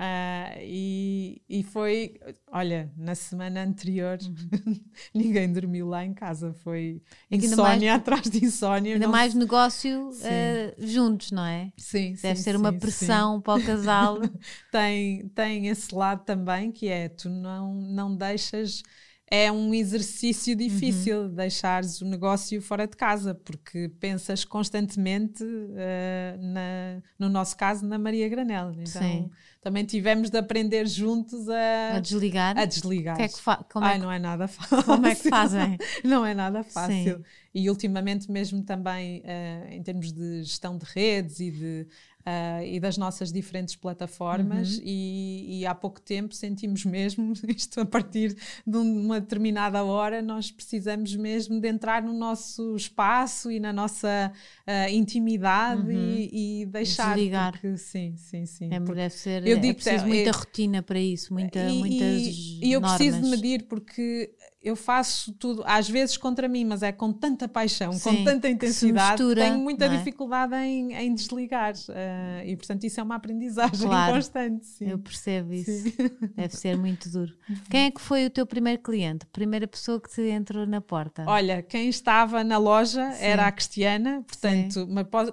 [0.60, 2.14] e, e foi,
[2.50, 4.78] olha, na semana anterior uhum.
[5.14, 8.94] ninguém dormiu lá em casa, foi insónia atrás de insónia.
[8.94, 11.72] Ainda mais negócio uh, juntos, não é?
[11.76, 14.18] Sim, Deve sim, ser uma sim, pressão para o casal.
[14.70, 18.82] tem, tem esse lado também que é tu não, não deixas
[19.34, 21.34] é um exercício difícil uhum.
[21.34, 27.98] deixares o negócio fora de casa, porque pensas constantemente, uh, na, no nosso caso, na
[27.98, 28.72] Maria Granel.
[28.72, 29.30] Então, Sim.
[29.62, 32.58] Também tivemos de aprender juntos a, a desligar.
[32.58, 33.16] A desligar.
[33.16, 33.40] Que é que
[33.72, 34.82] como Ai, é que, não é nada fácil.
[34.82, 35.78] Como é que fazem?
[36.02, 37.18] não é nada fácil.
[37.18, 37.24] Sim.
[37.54, 41.86] E ultimamente, mesmo também uh, em termos de gestão de redes e de
[42.26, 44.82] uh, e das nossas diferentes plataformas uhum.
[44.84, 50.50] e, e, há pouco tempo sentimos mesmo isto a partir de uma determinada hora nós
[50.50, 54.32] precisamos mesmo de entrar no nosso espaço e na nossa
[54.66, 56.14] uh, intimidade uhum.
[56.16, 57.52] e, e, deixar Desligar.
[57.52, 58.68] porque sim, sim, sim.
[58.72, 61.78] É, deve ser, eu é digo, preciso é, muita é, rotina para isso, muita, e,
[61.78, 62.26] muitas
[62.62, 62.98] E eu normas.
[62.98, 67.92] preciso medir porque eu faço tudo, às vezes contra mim, mas é com tanta paixão,
[67.92, 69.88] Sim, com tanta intensidade, mistura, tenho muita é?
[69.96, 71.74] dificuldade em, em desligar.
[72.12, 74.66] Uh, e portanto, isso é uma aprendizagem claro, constante.
[74.66, 74.90] Sim.
[74.90, 75.70] Eu percebo isso.
[75.70, 75.92] Sim.
[76.36, 77.32] Deve ser muito duro.
[77.70, 79.26] Quem é que foi o teu primeiro cliente?
[79.26, 81.24] Primeira pessoa que te entrou na porta?
[81.26, 83.24] Olha, quem estava na loja Sim.
[83.24, 84.88] era a Cristiana, portanto,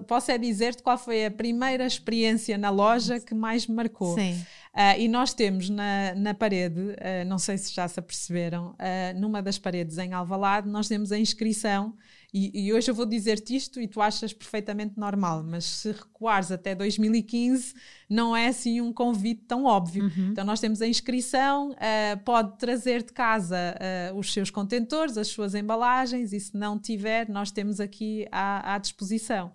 [0.08, 4.16] posso é dizer-te qual foi a primeira experiência na loja que mais me marcou.
[4.16, 4.34] Sim.
[4.74, 9.20] Uh, e nós temos na, na parede, uh, não sei se já se aperceberam, uh,
[9.20, 11.96] numa das paredes em Alvalade, nós temos a inscrição,
[12.34, 16.52] e, e hoje eu vou dizer-te isto e tu achas perfeitamente normal, mas se recuares
[16.52, 17.74] até 2015,
[18.10, 20.04] não é assim um convite tão óbvio.
[20.04, 20.30] Uhum.
[20.32, 21.76] Então nós temos a inscrição,
[22.24, 23.76] pode trazer de casa
[24.16, 28.78] os seus contentores, as suas embalagens, e se não tiver, nós temos aqui à, à
[28.78, 29.52] disposição.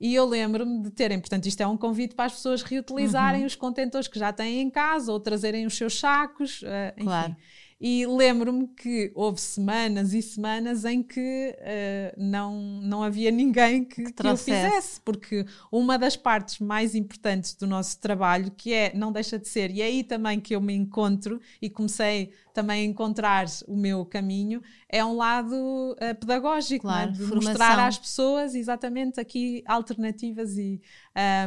[0.00, 3.46] E eu lembro-me de terem, portanto, isto é um convite para as pessoas reutilizarem uhum.
[3.46, 7.04] os contentores que já têm em casa ou trazerem os seus sacos, uh, enfim.
[7.04, 7.36] Claro.
[7.80, 14.04] E lembro-me que houve semanas e semanas em que uh, não, não havia ninguém que,
[14.04, 18.92] que, que o fizesse, porque uma das partes mais importantes do nosso trabalho, que é,
[18.94, 22.82] não deixa de ser, e é aí também que eu me encontro e comecei também
[22.82, 27.16] a encontrar o meu caminho, é um lado uh, pedagógico, claro, né?
[27.16, 27.50] de formação.
[27.50, 30.80] mostrar às pessoas exatamente aqui alternativas e.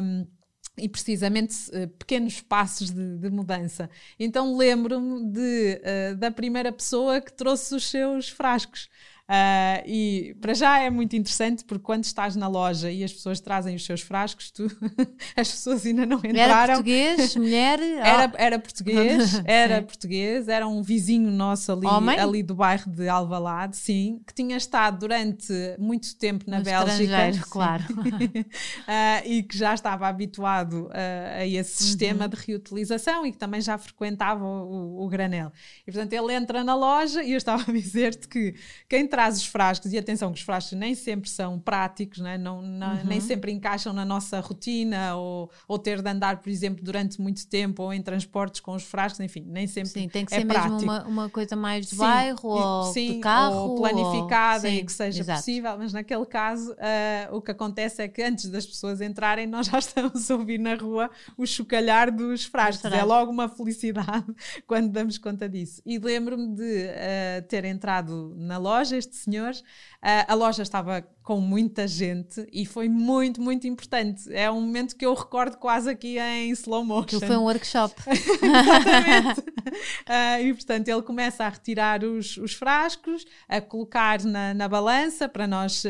[0.02, 0.37] Um,
[0.78, 3.90] e precisamente uh, pequenos passos de, de, mudança.
[4.20, 8.90] Então lembro-me uh, da primeira pessoa que trouxe os seus frascos.
[9.30, 13.42] Uh, e para já é muito interessante porque quando estás na loja e as pessoas
[13.42, 14.68] trazem os seus frascos, tu,
[15.36, 16.40] as pessoas ainda não entraram.
[16.40, 17.80] Era português, mulher?
[18.08, 21.88] Era, era português, era português, era um vizinho nosso ali,
[22.18, 27.46] ali do bairro de Alvalade, sim, que tinha estado durante muito tempo na no Bélgica.
[27.50, 27.84] claro.
[27.84, 30.92] uh, e que já estava habituado uh,
[31.40, 32.30] a esse sistema uhum.
[32.30, 35.52] de reutilização e que também já frequentava o, o, o, granel.
[35.86, 38.56] E portanto ele entra na loja e eu estava a dizer-te que
[38.88, 42.38] quem traz os frascos, e atenção que os frascos nem sempre são práticos, não, é?
[42.38, 43.04] não, não uhum.
[43.04, 47.48] nem sempre encaixam na nossa rotina, ou, ou ter de andar, por exemplo, durante muito
[47.48, 50.46] tempo, ou em transportes com os frascos, enfim, nem sempre Sim, tem que é ser
[50.46, 50.74] prático.
[50.76, 53.56] mesmo uma, uma coisa mais de sim, bairro, ou sim, de carro.
[53.56, 54.74] Ou planificada ou...
[54.76, 55.40] e que seja exato.
[55.40, 59.66] possível, mas naquele caso uh, o que acontece é que antes das pessoas entrarem, nós
[59.66, 62.92] já estamos a ouvir na rua o chocalhar dos frascos.
[62.92, 64.28] É logo uma felicidade
[64.68, 65.82] quando damos conta disso.
[65.84, 69.52] E lembro-me de uh, ter entrado na loja, este senhor.
[69.52, 74.34] Uh, a loja estava com muita gente e foi muito, muito importante.
[74.34, 77.18] É um momento que eu recordo quase aqui em slow motion.
[77.18, 77.96] Aquilo foi um workshop.
[78.08, 79.40] Exatamente.
[79.42, 85.28] uh, e portanto ele começa a retirar os, os frascos, a colocar na, na balança
[85.28, 85.90] para nós uh,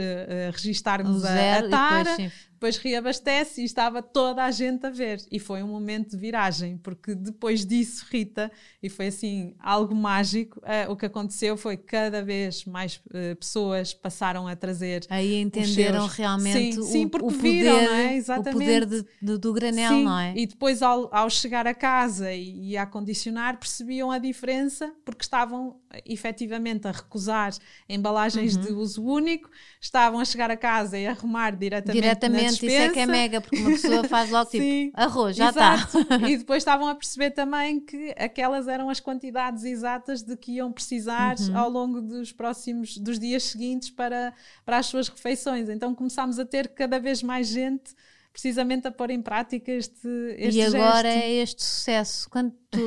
[0.51, 2.09] registarmos a, a tara.
[2.17, 5.23] Depois, depois reabastece e estava toda a gente a ver.
[5.31, 10.59] E foi um momento de viragem, porque depois disso, Rita, e foi assim algo mágico,
[10.61, 15.05] uh, o que aconteceu foi que cada vez mais uh, pessoas passaram a trazer.
[15.09, 16.13] Aí entenderam seus...
[16.13, 18.15] realmente sim, sim, o, porque o viram, poder, não é?
[18.15, 18.55] Exatamente.
[18.55, 20.03] o poder de, de, do granel, sim.
[20.03, 20.33] não é?
[20.35, 25.21] E depois, ao, ao chegar a casa e, e a condicionar, percebiam a diferença, porque
[25.21, 27.53] estavam efetivamente a recusar
[27.87, 28.61] embalagens uhum.
[28.61, 32.01] de uso único, estavam a chegar a casa e a arrumar diretamente.
[32.01, 35.87] Diretamente, isso é que é mega, porque uma pessoa faz logo tipo arroz, já está.
[36.27, 40.71] e depois estavam a perceber também que aquelas eram as quantidades exatas de que iam
[40.71, 41.57] precisar uhum.
[41.57, 44.33] ao longo dos próximos, dos dias seguintes para,
[44.65, 45.69] para as suas refeições.
[45.69, 47.95] Então começámos a ter cada vez mais gente
[48.37, 50.07] precisamente a pôr em prática este,
[50.37, 51.23] este E agora gesto.
[51.23, 52.29] é este sucesso.
[52.29, 52.79] Quando tu,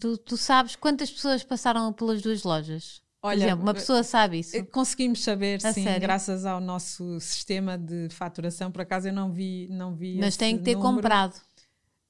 [0.00, 3.03] tu, tu, sabes quantas pessoas passaram pelas duas lojas?
[3.26, 4.54] Olha, Por exemplo, uma pessoa sabe isso?
[4.56, 6.00] Eh, conseguimos saber, a sim, sério?
[6.02, 8.70] graças ao nosso sistema de faturação.
[8.70, 10.94] Por acaso eu não vi, não vi Mas tem que ter número.
[10.94, 11.34] comprado.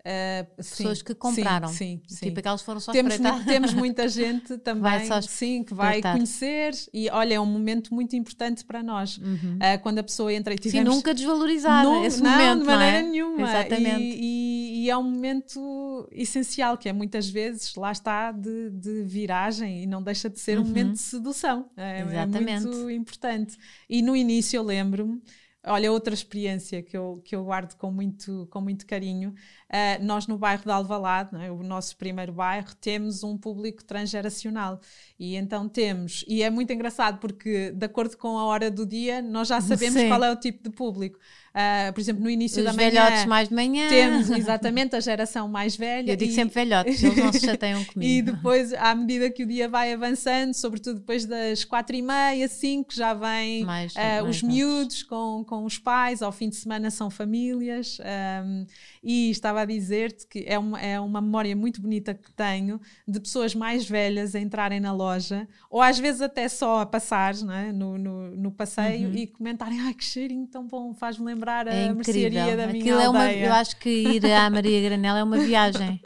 [0.06, 1.68] Uh, pessoas sim, que compraram.
[1.68, 3.14] Sim, sim, Tipo, aquelas foram só temos,
[3.46, 8.66] temos muita gente também sim, que vai conhecer e olha, é um momento muito importante
[8.66, 9.16] para nós.
[9.16, 9.56] Uhum.
[9.56, 10.94] Uh, quando a pessoa entra e Sim, tivemos...
[10.94, 13.10] nunca desvalorizar não, esse não, momento, de maneira não é?
[13.10, 13.48] nenhuma.
[13.48, 14.02] Exatamente.
[14.02, 19.02] E, e, e é um momento essencial, que é muitas vezes, lá está, de, de
[19.04, 20.68] viragem e não deixa de ser um Uhum.
[20.68, 21.70] momento de sedução.
[21.76, 22.66] É, é Exatamente.
[22.66, 23.56] muito importante.
[23.88, 25.22] E no início eu lembro-me,
[25.66, 29.31] olha, outra experiência que eu, que eu guardo com muito, com muito carinho.
[29.70, 31.50] Uh, nós no bairro de Alvalade, é?
[31.50, 34.81] o nosso primeiro bairro, temos um público transgeracional.
[35.18, 39.22] E então temos, e é muito engraçado porque, de acordo com a hora do dia,
[39.22, 40.09] nós já sabemos Sim.
[40.09, 41.18] qual é o tipo de público.
[41.54, 42.90] Uh, por exemplo, no início Os da manhã.
[42.90, 43.88] velhotes mais de manhã.
[43.88, 46.10] Temos exatamente a geração mais velha.
[46.10, 48.10] Eu digo e- sempre velhotes, eles não se chateiam comigo.
[48.10, 52.48] e depois, à medida que o dia vai avançando, sobretudo depois das quatro e meia,
[52.48, 56.56] cinco, já vêm Mais- eh, mais os miúdos com, com os pais, ao fim de
[56.56, 57.98] semana são famílias.
[58.02, 58.64] ehm,
[59.00, 63.20] e estava a dizer-te que é uma, é uma memória muito bonita que tenho de
[63.20, 67.70] pessoas mais velhas a entrarem na loja, ou às vezes até só a passar é?
[67.70, 69.14] no, no, no passeio Uhum.
[69.14, 72.57] e comentarem: ai que cheirinho tão bom, faz-me lembrar a É mercearia incrível.
[72.57, 76.00] da minha Aquilo é uma, eu acho que ir à Maria Granela é uma viagem.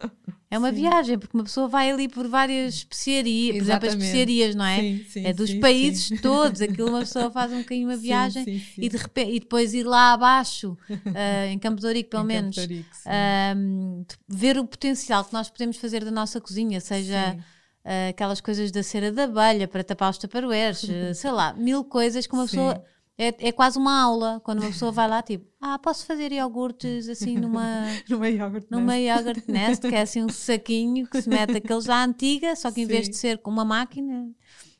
[0.50, 0.76] É uma Sim.
[0.76, 4.80] viagem, porque uma pessoa vai ali por várias especiarias, por exemplo, as especiarias, não é?
[4.80, 8.62] Sim, sim, é dos países todos, aquilo uma pessoa faz um bocadinho uma viagem.
[8.78, 10.74] E, de repente, e depois ir lá abaixo,
[11.14, 15.50] ah, em Campo de Ourique pelo Em menos, Ourique, ahm, ver o potencial que nós
[15.50, 17.36] podemos fazer da nossa cozinha, seja
[17.84, 21.84] ah, aquelas coisas da cera da abelha para tapar os taparoeiros, ah, sei lá, mil
[21.84, 22.82] coisas que uma pessoa.
[23.18, 27.08] É, é quase uma aula quando uma pessoa vai lá, tipo, ah, posso fazer iogurtes
[27.08, 29.18] assim numa, Numa iogurte numa nest.
[29.18, 32.80] yogurt nest, que é assim um saquinho que se mete aqueles à antiga, só que
[32.80, 33.10] em vez Sim.
[33.10, 34.30] de ser com uma máquina,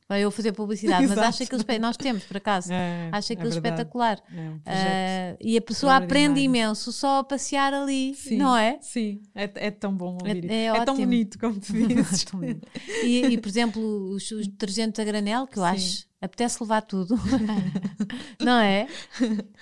[0.07, 3.51] para eu fazer publicidade, mas acho aquilo nós temos por acaso, É, acho é aquilo
[3.51, 3.75] verdade.
[3.75, 4.23] espetacular.
[4.33, 8.79] É um Ah, e a pessoa aprende imenso só a passear ali, Sim, não é?
[8.81, 10.53] Sim, é, é tão bom ouvir isso.
[10.55, 12.25] é É, tão bonito, como tu dizes.
[12.25, 12.67] Tão bonito.
[13.03, 13.83] e, e, por exemplo,
[14.15, 15.69] os, os detergentes a granel, que eu Sim.
[15.69, 17.15] acho, apetece levar tudo,
[18.41, 18.87] não é?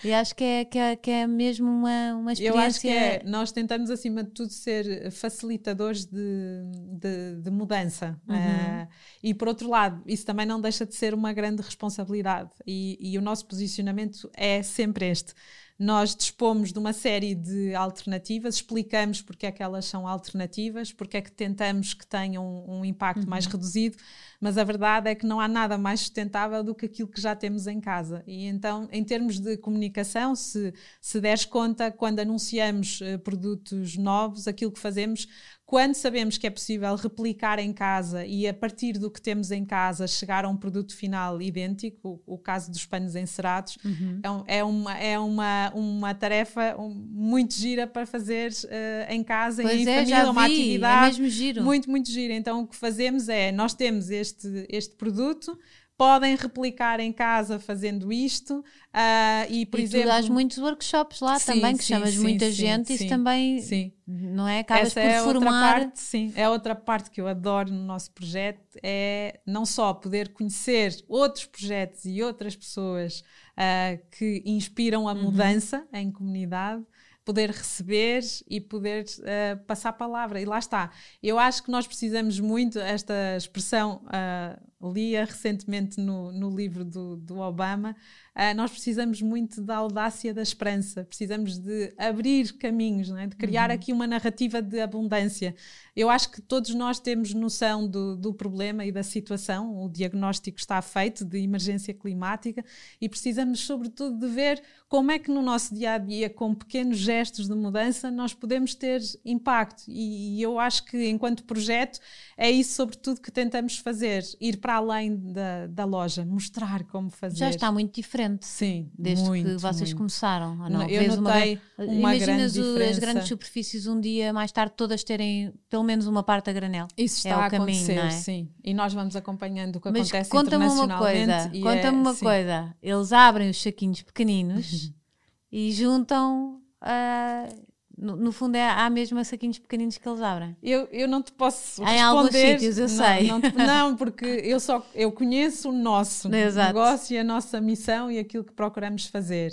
[0.03, 2.59] E acho que é, que é, que é mesmo uma, uma experiência.
[2.59, 6.63] Eu acho que é, nós tentamos acima de tudo ser facilitadores de,
[6.99, 8.19] de, de mudança.
[8.29, 8.35] Uhum.
[8.37, 8.89] Eh,
[9.23, 12.51] e por outro lado, isso também não deixa de ser uma grande responsabilidade.
[12.67, 15.35] E, e o nosso posicionamento é sempre este.
[15.79, 21.19] Nós dispomos de uma série de alternativas, explicamos porque é que elas são alternativas, porque
[21.19, 23.99] é que tentamos que tenham um, impacto mais reduzido,
[24.41, 27.37] mas a verdade é que não há nada mais sustentável do que aquilo que já
[27.37, 28.25] temos em casa.
[28.27, 34.49] E então, em termos de comunicação, se, se deres conta, quando anunciamos eh, produtos novos,
[34.49, 35.29] aquilo que fazemos,
[35.67, 39.65] quando sabemos que é possível replicar em casa e a partir do que temos em
[39.65, 44.21] casa chegar a um produto final idêntico, o, o caso dos panos encerados, Uhum.
[44.47, 49.75] é, é uma, é uma, uma tarefa muito gira para fazer eh, em casa Pois
[49.75, 51.65] e em é, família, já uma vi, atividade é mesmo giro.
[51.65, 52.33] muito, muito giro.
[52.33, 55.59] Então, o que fazemos é: nós temos este, este produto,
[55.97, 60.07] podem replicar em casa fazendo isto, ah, e por e exemplo.
[60.07, 63.61] tu dás muitos workshops lá Sim, também, que sim, chamas sim, muita gente, isso também,
[63.61, 63.93] Sim.
[64.07, 64.61] não é?
[64.61, 65.61] Acabas Essa por é outra formar.
[65.61, 70.33] parte, sim, é outra parte que eu adoro no nosso projeto, é não só poder
[70.33, 73.23] conhecer outros projetos e outras pessoas
[73.57, 75.23] ah, que inspiram a Uhum.
[75.25, 76.85] mudança em comunidade,
[77.25, 80.41] poder receber e poder ah, passar a palavra.
[80.41, 80.93] E lá está.
[81.23, 84.59] Eu acho que nós precisamos muito, esta expressão ah,
[84.93, 87.97] lia recentemente no, no livro do, do Obama,
[88.39, 93.27] ah, nós precisamos muito da audácia da esperança, precisamos de abrir caminhos, é?
[93.27, 95.55] de criar aqui uma narrativa de abundância.
[95.97, 100.59] Eu acho que todos nós temos noção do, do problema e da situação, o diagnóstico
[100.59, 102.63] está feito de emergência climática
[103.01, 106.99] e precisamos, sobretudo, de ver como é que no nosso dia a dia, com pequenos
[106.99, 109.85] gestos de mudança, nós podemos ter impacto.
[109.89, 111.99] E, e eu acho que, enquanto projeto,
[112.37, 117.37] é isso, sobretudo, que tentamos fazer: ir para além da, da loja, mostrar como fazer.
[117.37, 119.97] Já está muito diferente Sim, desde muito, que vocês muito.
[119.97, 120.83] começar ou não?
[120.83, 124.53] Eu Vês uma notei gran- uma Imaginas grande o- as grandes superfícies um dia mais
[124.53, 126.87] tarde todas terem pelo menos uma parte a granel.
[126.97, 128.11] Isso É está o a caminho, acontecer, é?
[128.11, 128.49] sim.
[128.65, 131.51] E nós vamos acompanhando o que Mas acontece conta-me uma internacionalmente.
[131.51, 132.25] coisa, conta-me é- uma sim.
[132.25, 132.77] coisa.
[132.83, 134.93] Eles abrem os saquinhos pequeninos
[135.51, 136.61] e juntam.
[136.81, 137.49] ah,
[137.97, 140.57] no, no fundo, é, há mesmo saquinhos pequeninos que eles abrem.
[140.63, 142.59] Eu, eu não te posso Em alguns responder.
[142.59, 143.27] sítios, eu não, sei.
[143.27, 146.67] Não, não, porque eu só eu conheço o nosso Exato.
[146.69, 149.51] negócio e a nossa missão e aquilo que procuramos fazer.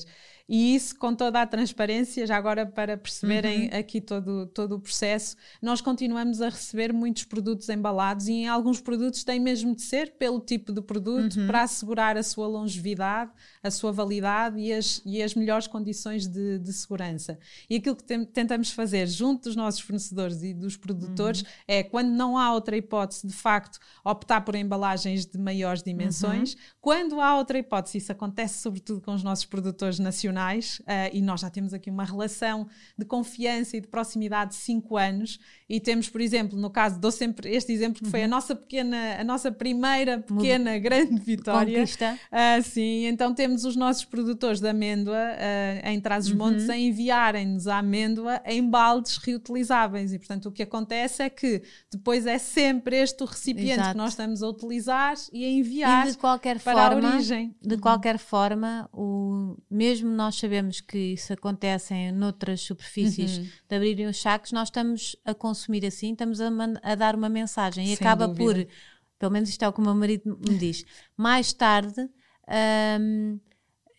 [0.48, 3.80] E isso com toda a transparência, já agora para perceberem Uhum.
[3.80, 8.82] aqui todo, todo o processo, nós continuamos a receber muitos produtos embalados e em alguns
[8.82, 11.48] produtos tem mesmo de ser pelo tipo de produto Uhum.
[11.48, 13.32] para assegurar a sua longevidade,
[13.64, 17.40] a sua validade e as, e as melhores condições de, de segurança.
[17.70, 21.48] E aquilo que tem- tentamos fazer junto dos nossos fornecedores e dos produtores Uhum.
[21.70, 26.54] é, quando não há outra hipótese, de facto, optar por embalagens de maiores dimensões.
[26.54, 26.60] Uhum.
[26.82, 30.33] Quando há outra hipótese, isso acontece sobretudo com os nossos produtores nacionais,
[30.88, 32.68] ah, e nós já temos aqui uma relação
[32.98, 37.12] de confiança e de proximidade de 5 anos, e temos, por exemplo, no caso, dou
[37.12, 38.12] sempre este exemplo que Uhum.
[38.12, 41.80] foi a nossa pequena, a nossa primeira pequena grande vitória.
[41.80, 42.18] Conquista.
[42.32, 46.72] Ah, sim, então temos os nossos produtores de amêndoa ah, em Trás-os-Montes Uhum.
[46.74, 50.14] a enviarem-nos a amêndoa em baldes reutilizáveis.
[50.14, 53.92] E, portanto, o que acontece é que depois é sempre este o recipiente Exato.
[53.92, 57.56] que nós estamos a utilizar e a enviar E de qualquer para forma, a origem.
[57.62, 63.48] de qualquer forma, o, mesmo nós sabemos que isso acontece em noutras superfícies Uhum.
[63.70, 66.50] de abrirem os sacos, nós estamos a consumir assim, estamos a,
[66.82, 68.66] a dar uma mensagem e Sem acaba dúvida.
[68.66, 68.74] por,
[69.20, 72.02] pelo menos isto é o que o meu marido me diz, mais tarde
[73.00, 73.40] hum,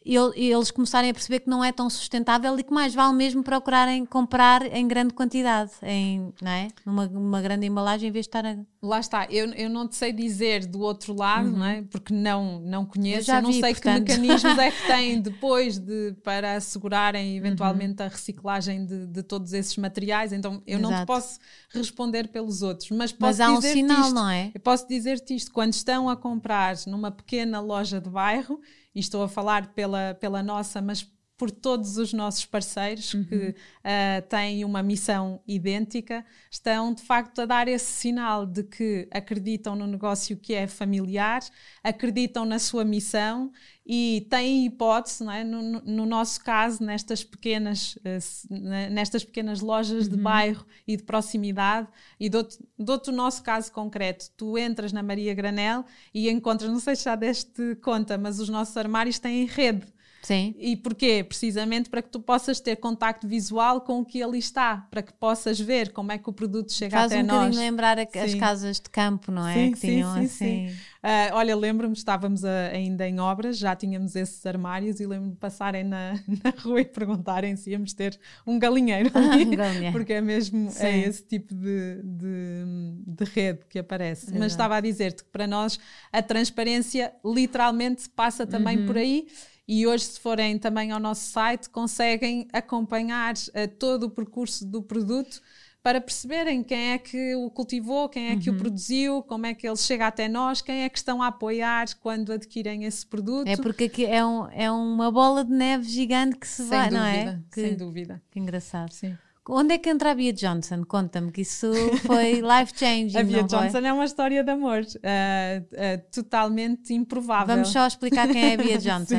[0.04, 3.42] ele- eles começarem a perceber que não é tão sustentável e que mais vale mesmo
[3.42, 6.68] procurarem comprar em grande quantidade, em, não é?
[6.84, 8.56] Numa uma grande embalagem, em vez de estar a.
[8.82, 11.82] Lá está, eu, eu não te sei dizer do outro lado, não é?
[11.90, 13.18] porque não, não conheço, Uhum.
[13.20, 14.04] Eu já eu não vi, sei portanto.
[14.04, 18.06] que mecanismos é que têm depois de, para assegurarem eventualmente Uhum.
[18.06, 21.06] a reciclagem de, de todos esses materiais, então eu não te Exato.
[21.06, 21.38] posso
[21.70, 24.14] responder pelos outros, mas posso Mas há um sinal, isto.
[24.14, 24.50] não é?
[24.54, 28.60] Eu posso dizer-te isto, quando estão a comprar numa pequena loja de bairro,
[28.94, 33.24] e estou a falar pela, pela nossa, mas por todos os nossos parceiros uhum.
[33.24, 39.08] que uh, têm uma missão idêntica, estão de facto a dar esse sinal de que
[39.10, 41.42] acreditam no negócio que é familiar,
[41.82, 43.50] acreditam na sua missão
[43.84, 45.42] e têm hipótese, é?
[45.42, 48.54] no, no, nosso caso, nestas pequenas, uh,
[48.92, 50.12] nestas pequenas lojas uhum.
[50.12, 54.30] de bairro e de proximidade, e dou-te dou o nosso caso concreto.
[54.36, 58.48] Tu entras na Maria Granel e encontras, não sei se já deste conta, mas os
[58.48, 59.93] nossos armários têm rede.
[60.24, 60.54] Sim.
[60.58, 61.22] E porquê?
[61.22, 65.12] Precisamente para que tu possas ter contacto visual com o que ali está, para que
[65.12, 67.44] possas ver como é que o produto chega Faz até um nós.
[67.44, 69.54] Faz um lembrar as casas de campo, não é?
[69.54, 70.68] Sim, que sim, tinham sim, assim.
[70.68, 70.76] Sim.
[71.04, 75.38] Uh, olha, lembro-me, estávamos a, ainda em obras, já tínhamos esses armários e lembro-me de
[75.38, 79.92] passarem na, na rua e perguntarem se íamos ter um galinheiro ali, um galinheiro.
[79.92, 82.64] porque é mesmo é esse tipo de, de,
[83.06, 84.24] de rede que aparece.
[84.24, 84.38] Exato.
[84.38, 85.78] Mas estava a dizer-te que para nós
[86.10, 88.86] a transparência literalmente passa também uhum.
[88.86, 89.26] por aí
[89.66, 94.82] e hoje, se forem também ao nosso site, conseguem acompanhar uh, todo o percurso do
[94.82, 95.40] produto
[95.82, 98.56] para perceberem quem é que o cultivou, quem é que uhum.
[98.56, 101.86] o produziu, como é que ele chega até nós, quem é que estão a apoiar
[102.00, 103.46] quando adquirem esse produto.
[103.46, 106.88] É porque aqui é, um, é uma bola de neve gigante que se sem vai,
[106.88, 107.40] dúvida, não é?
[107.52, 108.22] Que, sem dúvida.
[108.30, 108.92] Que engraçado.
[108.92, 109.14] Sim.
[109.46, 110.84] Onde é que entra a Bia Johnson?
[110.84, 111.70] Conta-me que isso
[112.06, 113.18] foi life-changing.
[113.18, 113.86] a Bia Johnson foi?
[113.86, 117.54] é uma história de amor uh, uh, totalmente improvável.
[117.54, 119.16] Vamos só explicar quem é a Bia Johnson.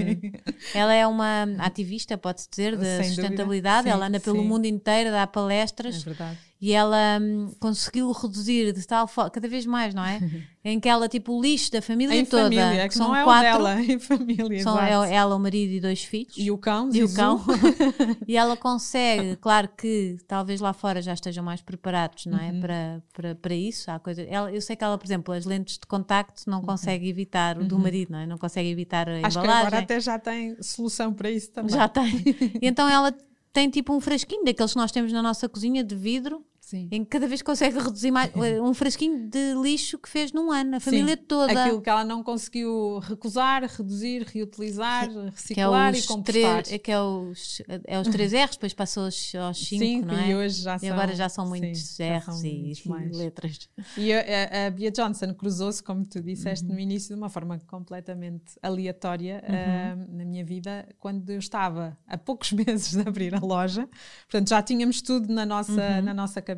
[0.74, 3.84] ela é uma ativista, pode-se dizer, de Sem sustentabilidade.
[3.84, 4.48] Sim, ela anda pelo sim.
[4.48, 6.02] mundo inteiro, dá palestras.
[6.02, 6.40] É verdade.
[6.60, 10.20] E ela hum, conseguiu reduzir de tal forma, cada vez mais, não é?
[10.64, 12.44] em que ela, tipo, o lixo da família em toda.
[12.44, 14.64] Família, é que são não é quatro, dela, em família.
[14.64, 16.34] São ela, o marido e dois filhos.
[16.38, 17.44] E o cão, E o cão.
[18.28, 22.50] e ela consegue, claro que talvez lá fora já estejam mais preparados, não é?
[22.52, 22.60] Uhum.
[22.62, 23.92] Para, para, para isso.
[23.92, 26.66] Há coisa, ela, eu sei que ela, por exemplo, as lentes de contacto não Uhum.
[26.66, 28.26] consegue evitar, o do marido, não é?
[28.26, 29.68] Não consegue evitar a Acho que embalagem.
[29.68, 31.76] agora até já tem solução para isso também.
[31.76, 32.24] Já tem.
[32.62, 33.14] E então ela
[33.56, 36.88] tem tipo um frasquinho daqueles que nós temos na nossa cozinha de vidro Sim.
[36.92, 40.78] em que cada vez consegue reduzir mais um frasquinho de lixo que fez num ano,
[40.78, 41.62] a família Sim, toda.
[41.64, 46.64] Aquilo que ela não conseguiu recusar, reduzir, reutilizar, que é reciclar os e compostar.
[46.64, 50.18] três, que é os, é os três R's, depois passou aos, aos cinco, Cinco, não
[50.18, 50.32] é?
[50.32, 50.90] e hoje já E são.
[50.94, 53.16] agora já são muitos sim, R's são e, muitos e mais.
[53.16, 53.70] letras.
[53.96, 56.74] E a, a- Bia Johnson cruzou-se, como tu disseste Uhum.
[56.74, 59.56] no início, de uma forma completamente aleatória Uhum.
[59.56, 63.88] ah, na minha vida, quando eu estava a poucos meses de abrir a loja.
[64.28, 66.02] Portanto, já tínhamos tudo na nossa, Uhum.
[66.02, 66.55] na nossa cabeça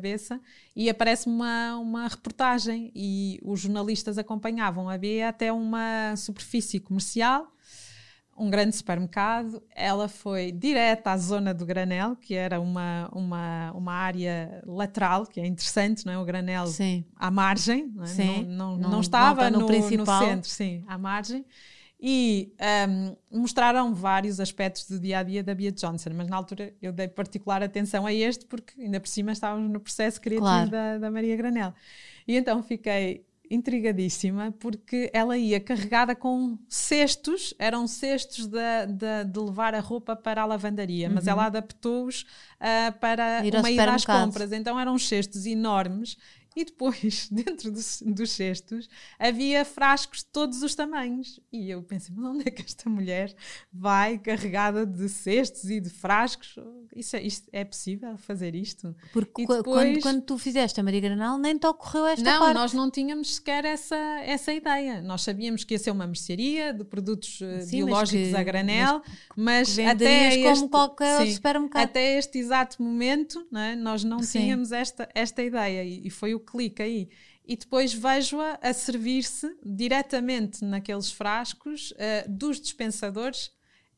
[0.74, 7.52] e aparece uma, uma reportagem e os jornalistas acompanhavam a Bia até uma superfície comercial
[8.38, 13.92] um grande supermercado, ela foi direta à zona do granel, que era uma, uma, uma
[13.92, 16.18] área lateral, que é interessante, não é?
[16.18, 17.04] O granel Sim.
[17.16, 18.06] à margem, não, é?
[18.06, 18.44] Sim.
[18.44, 20.20] não, não, Não- não estava no no, principal.
[20.20, 21.44] no centro, sim, à margem.
[22.00, 26.72] E ahm, mostraram vários aspectos do dia a dia da Bia Johnson, mas na altura
[26.80, 30.70] eu dei particular atenção a este, porque ainda por cima estávamos no processo criativo Claro.
[30.70, 31.74] da, da Maria Granel.
[32.26, 39.38] E então fiquei intrigadíssima porque ela ia carregada com cestos, eram cestos de, de, de
[39.40, 42.26] levar a roupa para a lavandaria, mas ela adaptou-os
[42.60, 43.46] ah, para Uhum.
[43.46, 44.52] Ir uma ida às compras.
[44.52, 46.16] Então eram cestos enormes
[46.60, 48.88] e depois, dentro dos, dos cestos,
[49.18, 51.38] havia frascos de todos os tamanhos.
[51.52, 53.34] E eu pensei, mas onde é que esta mulher
[53.72, 56.56] vai carregada de cestos e de frascos?
[56.96, 58.94] Isso é, isto, é possível fazer isto?
[59.12, 62.38] Porque qu- depois- quando, quando tu fizeste a Maria Granal, nem te ocorreu esta não,
[62.40, 62.54] parte.
[62.54, 65.00] nós não tínhamos sequer essa, essa ideia.
[65.02, 68.42] Nós sabíamos que ia ser uma mercearia de produtos eh, Sim, mas biológicos que- a
[68.42, 69.02] granel,
[69.36, 71.84] mas, que até este, como qualquer sim, supermercado.
[71.84, 73.76] até este exato momento não é?
[73.76, 74.40] nós não Sim.
[74.40, 77.08] tínhamos esta, esta ideia e, e foi o clique aí.
[77.46, 83.50] E depois vejo-a a servir-se diretamente naqueles frascos eh, dos dispensadores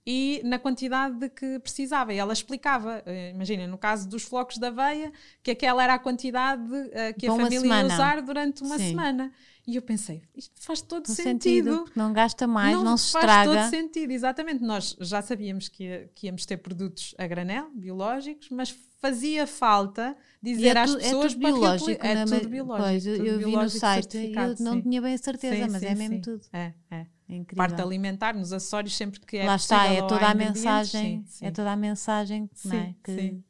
[0.07, 2.15] e na quantidade de que precisava.
[2.15, 5.99] E ela explicava, eh, imagina, no caso dos flocos de aveia, que aquela era a
[5.99, 8.91] quantidade eh, que Para a família ia usar durante uma Sim.
[8.91, 9.33] semana.
[9.67, 11.79] E eu pensei, isto faz todo No sentido.
[11.85, 13.51] porque não gasta mais, não, se faz estraga.
[13.63, 14.63] todo sentido, exatamente.
[14.63, 18.71] Nós já sabíamos que, que íamos ter produtos a granel, biológicos, mas
[19.01, 22.77] fazia falta dizer é às tu- é pessoas tudo para biológico, É na tudo biológico.
[22.77, 24.83] Pois, eu, tudo eu vi no site e eu não sim.
[24.83, 26.45] tinha bem a certeza, Sim, mas sim, é mesmo tudo.
[26.53, 27.07] É, é.
[27.29, 27.67] É incrível.
[27.67, 31.23] Parte alimentar, nos acessórios, sempre que é Lá está, é possível, ou toda a mensagem,
[31.25, 32.89] sim, é toda a mensagem, é?
[32.89, 33.45] Sim, Que- sim.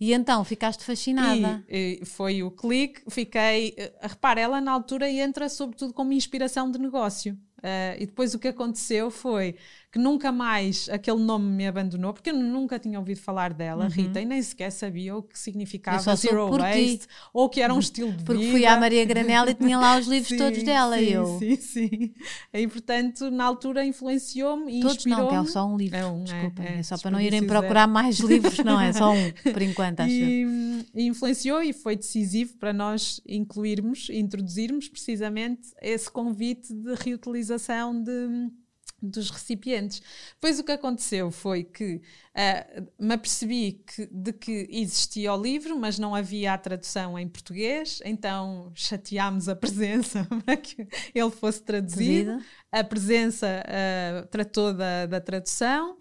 [0.00, 1.64] E então, ficaste fascinada.
[1.68, 3.74] E, e foi o clique, fiquei.
[3.78, 7.38] eh, Repara, ela na altura entra sobretudo como inspiração de negócio.
[7.62, 9.56] Eh, e depois o que aconteceu foi
[9.96, 13.90] que nunca mais aquele nome me abandonou, porque eu nunca tinha ouvido falar dela, uhum.
[13.90, 18.12] Rita, e nem sequer sabia o que significava zero waste, ou que era um estilo
[18.12, 18.52] de porque vida.
[18.52, 21.38] Porque fui à Maria Granella e tinha lá os livros sim, todos dela, sim, eu.
[21.38, 22.14] Sim, sim.
[22.52, 26.24] E portanto, na altura influenciou-me e Todos não, que é só um livro, é um,
[26.24, 29.62] desculpa, é, é, só para não irem procurar mais livros, não é só um, por
[29.62, 36.74] enquanto, acho e, e influenciou e foi decisivo para nós incluirmos, introduzirmos precisamente esse convite
[36.74, 38.50] de reutilização de
[39.06, 40.02] dos recipientes.
[40.40, 45.78] Pois o que aconteceu foi que uh, me apercebi que, de que existia o livro,
[45.78, 51.62] mas não havia a tradução em português, então chateámos a presença para que ele fosse
[51.62, 52.38] traduzido.
[52.70, 55.96] A presença uh, tratou da, da tradução.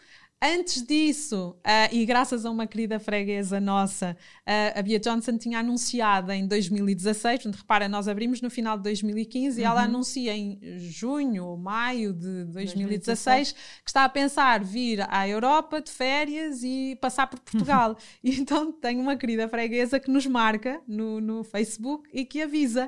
[0.48, 5.58] Antes disso, uh, e graças a uma querida freguesa nossa, uh, a Bia Johnson tinha
[5.58, 9.64] anunciado em 2016, portanto, repara, nós abrimos no final de 2015 uhum.
[9.64, 9.88] e ela uhum.
[9.88, 13.52] anuncia em junho ou maio de 2016, 2016,
[13.84, 17.98] que está a pensar vir à Europa de férias e passar por Portugal.
[18.24, 22.88] e então tem uma querida freguesa que nos marca no, no Facebook e que avisa.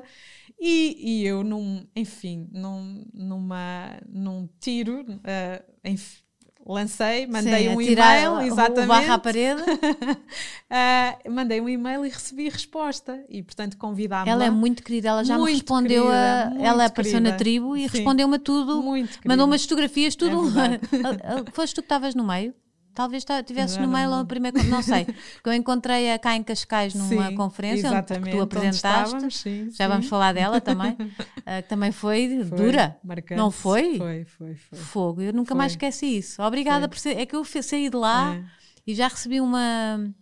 [0.60, 6.27] E, e eu, num, enfim, num, numa, num tiro, uh, enfim,
[6.72, 8.84] lancei, mandei Sim, um e-mail, exatamente.
[8.84, 9.62] O barra à parede.
[9.62, 13.24] uh, mandei um e-mail e recebi resposta.
[13.28, 14.28] E, portanto, convidámos.
[14.28, 16.62] Ela é muito querida, ela já me respondeu querida, a.
[16.62, 17.30] Ela apareceu querida.
[17.30, 18.82] na tribo e respondeu-me a tudo.
[18.82, 20.50] Muito Mandou umas fotografias, tudo.
[20.60, 22.54] É Foste tu que estavas no meio?
[22.98, 25.04] Talvez estivesses no meio lá primeiro, não sei.
[25.38, 29.30] Porque eu encontrei-a cá em Cascais numa sim, conferência onde tu apresentaste.
[29.30, 29.88] Sim, Já sim.
[29.88, 30.94] vamos falar dela também.
[30.94, 30.96] uh,
[31.62, 32.98] que também foi, foi dura.
[33.04, 33.38] Marcante.
[33.38, 33.98] Não foi?
[33.98, 34.78] Foi, foi, foi.
[34.80, 35.22] Fogo.
[35.22, 35.58] Eu nunca foi.
[35.58, 36.42] mais esqueci isso.
[36.42, 37.16] Obrigada por ser.
[37.16, 38.44] É que eu saí de lá é.
[38.84, 40.12] e já recebi uma,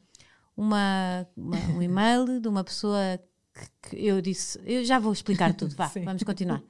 [0.54, 3.18] uma, uma, um e-mail de uma pessoa
[3.54, 4.60] que, que eu disse.
[4.66, 5.74] Eu já vou explicar tudo.
[5.74, 6.62] Vá, vamos continuar.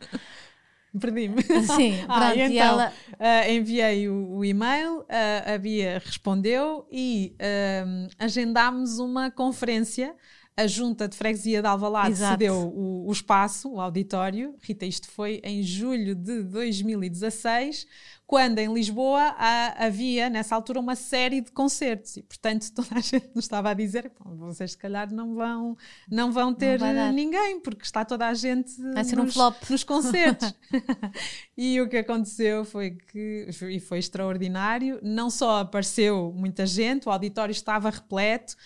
[1.00, 1.42] Perdi-me.
[1.76, 2.92] Sim, ah, pronto, ah, então, ela...
[3.12, 10.14] uh, enviei o, o e-mail, uh, a Bia respondeu e uh, agendámos uma conferência.
[10.58, 12.32] A Junta de Freguesia de Alvalade Exato.
[12.32, 14.54] cedeu o, o espaço, o auditório.
[14.62, 17.86] Rita, isto foi em julho de 2016
[18.26, 23.00] quando em Lisboa há, havia, nessa altura, uma série de concertos e, portanto, toda a
[23.00, 25.76] gente nos estava a dizer vocês se calhar não vão,
[26.10, 29.56] não vão ter não ninguém, porque está toda a gente Vai nos, ser um flop.
[29.70, 30.52] nos concertos.
[31.56, 37.12] e o que aconteceu foi que, e foi extraordinário, não só apareceu muita gente, o
[37.12, 38.56] auditório estava repleto,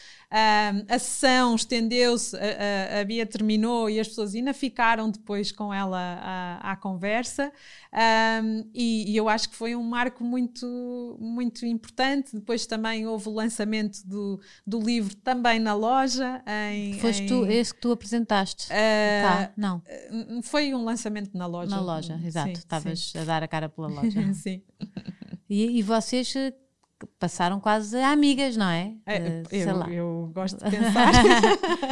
[0.89, 5.75] a sessão estendeu-se, a, a, a, Bia terminou e as pessoas ainda ficaram depois com
[5.75, 7.53] ela à, à conversa.
[7.93, 12.35] Um, e, e, eu acho que foi um marco muito, muito importante.
[12.35, 16.43] Depois também houve o lançamento do, do livro também na loja.
[16.47, 18.67] Em, Foste em, tu, esse que tu apresentaste?
[18.67, 19.53] Uh, cá?
[19.57, 19.83] Não.
[20.43, 21.71] Foi um lançamento na loja.
[21.71, 22.51] Na loja, exato.
[22.51, 24.33] Estavas a dar a cara pela loja.
[24.35, 24.63] sim.
[25.49, 26.33] E, e vocês
[27.19, 28.95] passaram quase amigas, não é?
[29.07, 31.13] é uh, eu, eu, gosto de pensar.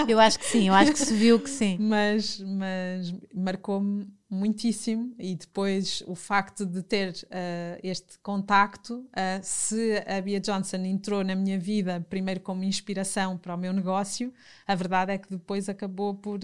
[0.07, 1.77] eu acho que sim, eu acho que se viu que sim.
[1.81, 10.05] Mas, mas marcou-me muitíssimo e depois o facto de ter uh, este contacto, uh, se
[10.07, 14.33] a Bia Johnson entrou na minha vida primeiro como inspiração para o meu negócio,
[14.67, 16.41] a verdade é que depois acabou por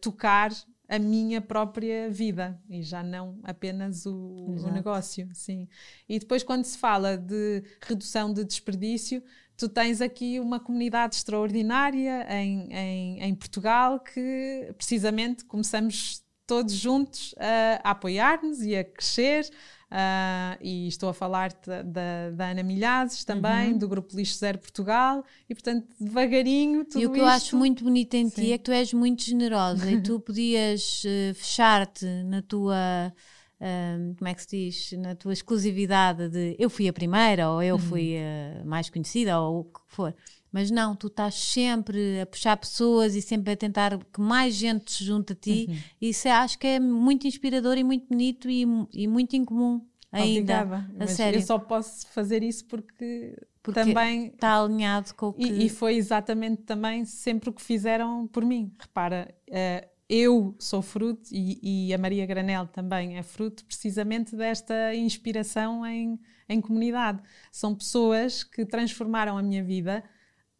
[0.00, 0.50] tocar
[0.88, 5.68] a minha própria vida e já não apenas o, o, negócio, sim.
[6.08, 9.22] E depois quando se fala de redução de desperdício,
[9.56, 17.34] tu tens aqui uma comunidade extraordinária em, em, em Portugal que precisamente começamos todos juntos
[17.38, 19.50] a, a apoiar-nos e a crescer,
[19.86, 23.78] Uh, e estou a falar da, da Ana Milhazes também, uhum.
[23.78, 27.24] do Grupo Lixo Zero Portugal, e portanto, devagarinho, tudo E o que isto...
[27.24, 28.42] eu acho muito bonito em Sim.
[28.42, 33.12] ti é que tu és muito generosa e tu podias uh, fechar-te na tua.
[33.60, 34.92] Uh, como é que se diz?
[34.98, 37.80] Na tua exclusividade de eu fui a primeira, ou eu uhum.
[37.80, 40.12] fui a mais conhecida, ou o que for.
[40.56, 44.90] Mas não, tu estás sempre a puxar pessoas e sempre a tentar que mais gente
[44.90, 45.66] se junte a ti.
[45.68, 45.76] Uhum.
[46.00, 50.62] Isso é, acho que é muito inspirador e muito bonito e, e muito incomum ainda.
[50.62, 50.90] Obrigada.
[50.98, 51.40] A sério.
[51.40, 55.44] Eu só posso fazer isso porque, porque também está alinhado com o que.
[55.44, 58.72] E, e, foi exatamente também sempre o que fizeram por mim.
[58.80, 64.94] Repara, uh, eu sou fruto e, e, a Maria Granel também é fruto precisamente desta
[64.94, 67.20] inspiração em, em comunidade.
[67.52, 70.02] São pessoas que transformaram a minha vida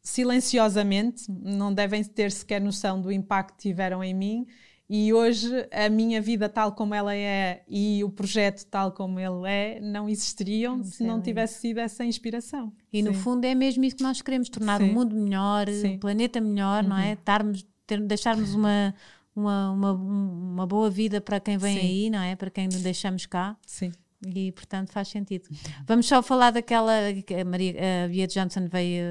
[0.06, 4.46] silenciosamente, não devem ter sequer noção do impacto que tiveram em mim.
[4.88, 9.50] E hoje a minha vida tal como ela é e o projeto tal como ele
[9.50, 12.72] é não existiriam se não tivesse sido essa inspiração.
[12.92, 13.08] E Sim.
[13.08, 14.90] no fundo é mesmo isso que nós queremos, tornar Sim.
[14.90, 15.96] o mundo melhor, Sim.
[15.96, 16.90] o planeta melhor, uhum.
[16.90, 17.10] não é?
[17.10, 17.18] Uhum.
[17.24, 18.94] Darmos, ter, deixarmos uma,
[19.34, 22.36] uma, uma, uma boa vida para quem vem aí, não é?
[22.36, 23.56] Para quem deixamos cá.
[23.66, 23.90] Sim.
[24.24, 25.48] E portanto faz sentido.
[25.84, 29.04] Vamos só falar daquela que a Maria a Bia Johnson veio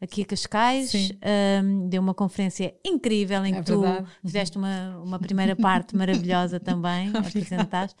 [0.00, 0.92] aqui a Cascais,
[1.64, 3.82] um, deu uma conferência incrível em que É tu
[4.22, 7.96] fizeste uma, uma primeira parte maravilhosa também, apresentaste.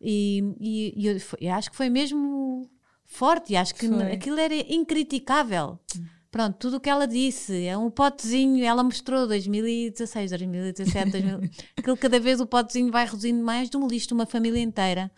[0.00, 2.68] E, e, eu, eu acho que foi mesmo
[3.04, 4.12] forte, acho que Foi.
[4.12, 5.78] aquilo era incriticável.
[6.30, 11.40] Pronto, tudo o que ela disse, é um potezinho, ela mostrou 2016, 2017, 2000,
[11.78, 15.10] aquilo cada vez o potezinho vai reduzindo mais de um lixo de uma família inteira.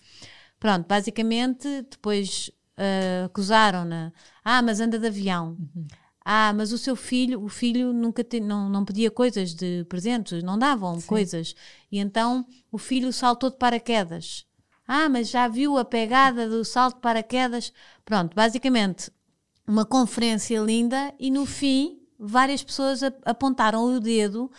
[0.61, 4.13] Pronto, basicamente, depois ah, acusaram-na.
[4.45, 5.57] Ah, mas anda de avião.
[6.31, 10.43] Ah, mas o seu filho, o filho nunca te- não, não pedia coisas de presentes,
[10.43, 11.55] não davam coisas.
[11.91, 14.45] E então o filho saltou de paraquedas.
[14.87, 17.73] Ah, mas já viu a pegada do salto de paraquedas?
[18.05, 19.11] Pronto, basicamente,
[19.67, 24.51] uma conferência linda e no fim várias pessoas ap- apontaram o dedo.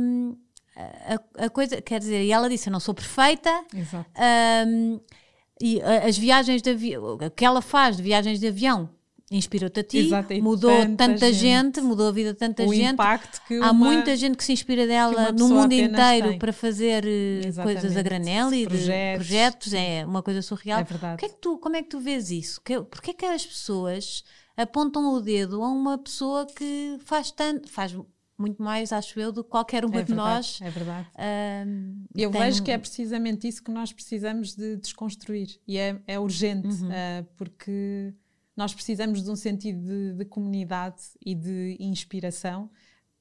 [0.00, 0.36] hum,
[0.76, 4.08] a, a coisa, quer dizer, e ela disse: Eu não sou perfeita, Exato.
[4.68, 5.00] um,
[5.60, 8.88] e as viagens de avião, o que ela faz de viagens de avião
[9.30, 11.76] inspirou-te a ti, Exato, mudou tanta tanta gente.
[11.76, 11.80] gente.
[11.80, 12.92] mudou a vida de tanta o gente.
[12.94, 16.38] impacto que Há uma- muita gente que se inspira dela no mundo inteiro tem.
[16.38, 17.80] para fazer eh, Exatamente.
[17.80, 19.26] coisas a granel e de Projetos.
[19.26, 20.80] projetos, é uma coisa surreal.
[20.80, 21.24] É verdade.
[21.24, 22.60] É que tu, como é que tu vês isso?
[22.62, 24.22] Que, porquê é que as pessoas
[24.56, 27.96] apontam o dedo a uma pessoa que faz tanto, faz
[28.38, 30.60] muito mais, acho eu, do que qualquer uma é de verdade, nós?
[30.62, 31.06] É verdade.
[32.14, 36.18] Eu tem vejo que é precisamente isso que nós precisamos de desconstruir e é, é
[36.18, 36.90] urgente Uhum.
[36.92, 38.12] ah, porque
[38.56, 42.70] nós precisamos de um sentido de, de comunidade e de inspiração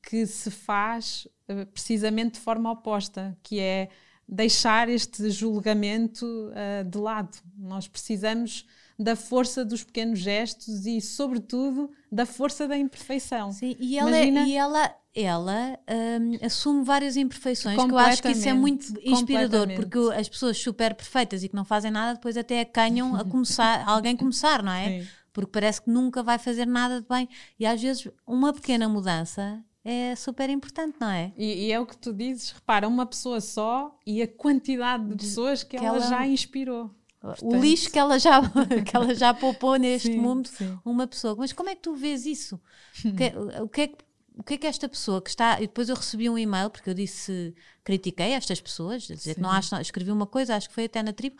[0.02, 3.90] que se faz ah, precisamente de forma oposta, que é
[4.28, 7.38] deixar este julgamento ah, de lado.
[7.58, 8.66] Nós precisamos
[8.98, 13.52] da força dos pequenos gestos e, sobretudo, da força da imperfeição.
[13.52, 15.80] Sim, e ela, Imagina- e ela, ela
[16.22, 20.58] hum, assume várias imperfeições, que eu acho que isso é muito inspirador, porque as pessoas
[20.58, 24.64] super perfeitas e que não fazem nada, depois até acanham a começar, a alguém começar,
[24.64, 25.02] não é?
[25.02, 25.08] Sim.
[25.36, 27.28] Porque parece que nunca vai fazer nada de bem.
[27.60, 31.34] E às vezes uma pequena mudança é super importante, não é?
[31.38, 35.16] E, e é o que tu dizes, repara, uma pessoa só e a quantidade de
[35.18, 36.86] pessoas que, que ela, ela- já inspirou.
[37.22, 38.40] o Portanto- lixo que ela já,
[38.88, 40.80] que ela já poupou neste Sim, mundo, sim.
[40.86, 41.36] uma pessoa.
[41.38, 42.60] Mas como é que tu vês isso?
[43.04, 44.06] O que, é- o que é que
[44.38, 45.58] o que é que esta pessoa que está.
[45.62, 47.54] E depois eu recebi um e-mail, porque eu disse,
[47.86, 51.02] critiquei estas pessoas, a dizer que não acho, escrevi uma coisa, acho que foi até
[51.02, 51.38] na tribo,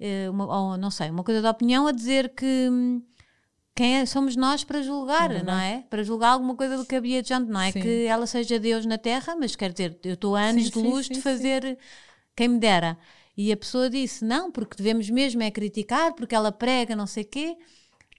[0.00, 3.02] eh, uma, ou não sei, uma coisa de opinião, a dizer que hum,
[3.78, 5.84] quem é- somos nós para julgar, É não é?
[5.88, 7.80] Para julgar alguma coisa do que havia de não é Sim.
[7.80, 10.78] que ela seja Deus na Terra, mas quer dizer, eu estou a anos Sim, de
[10.80, 11.78] luz sim, de fazer
[12.34, 12.98] quem me dera.
[13.36, 17.22] E a pessoa disse: não, porque devemos mesmo é criticar, porque ela prega não sei
[17.22, 17.56] quê.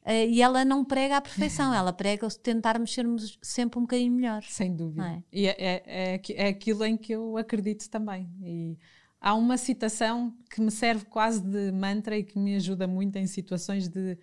[0.05, 4.14] Eh, e ela não prega a perfeição, ela prega o tentarmos sermos sempre um bocadinho
[4.14, 4.49] melhores.
[4.53, 5.05] Sem dúvida.
[5.07, 5.24] É?
[5.34, 5.84] E é, é,
[6.16, 8.30] é, é aquilo em que eu acredito também.
[8.41, 8.78] E
[9.20, 13.28] há uma citação que me serve quase de mantra e que me ajuda muito em
[13.28, 14.18] situações de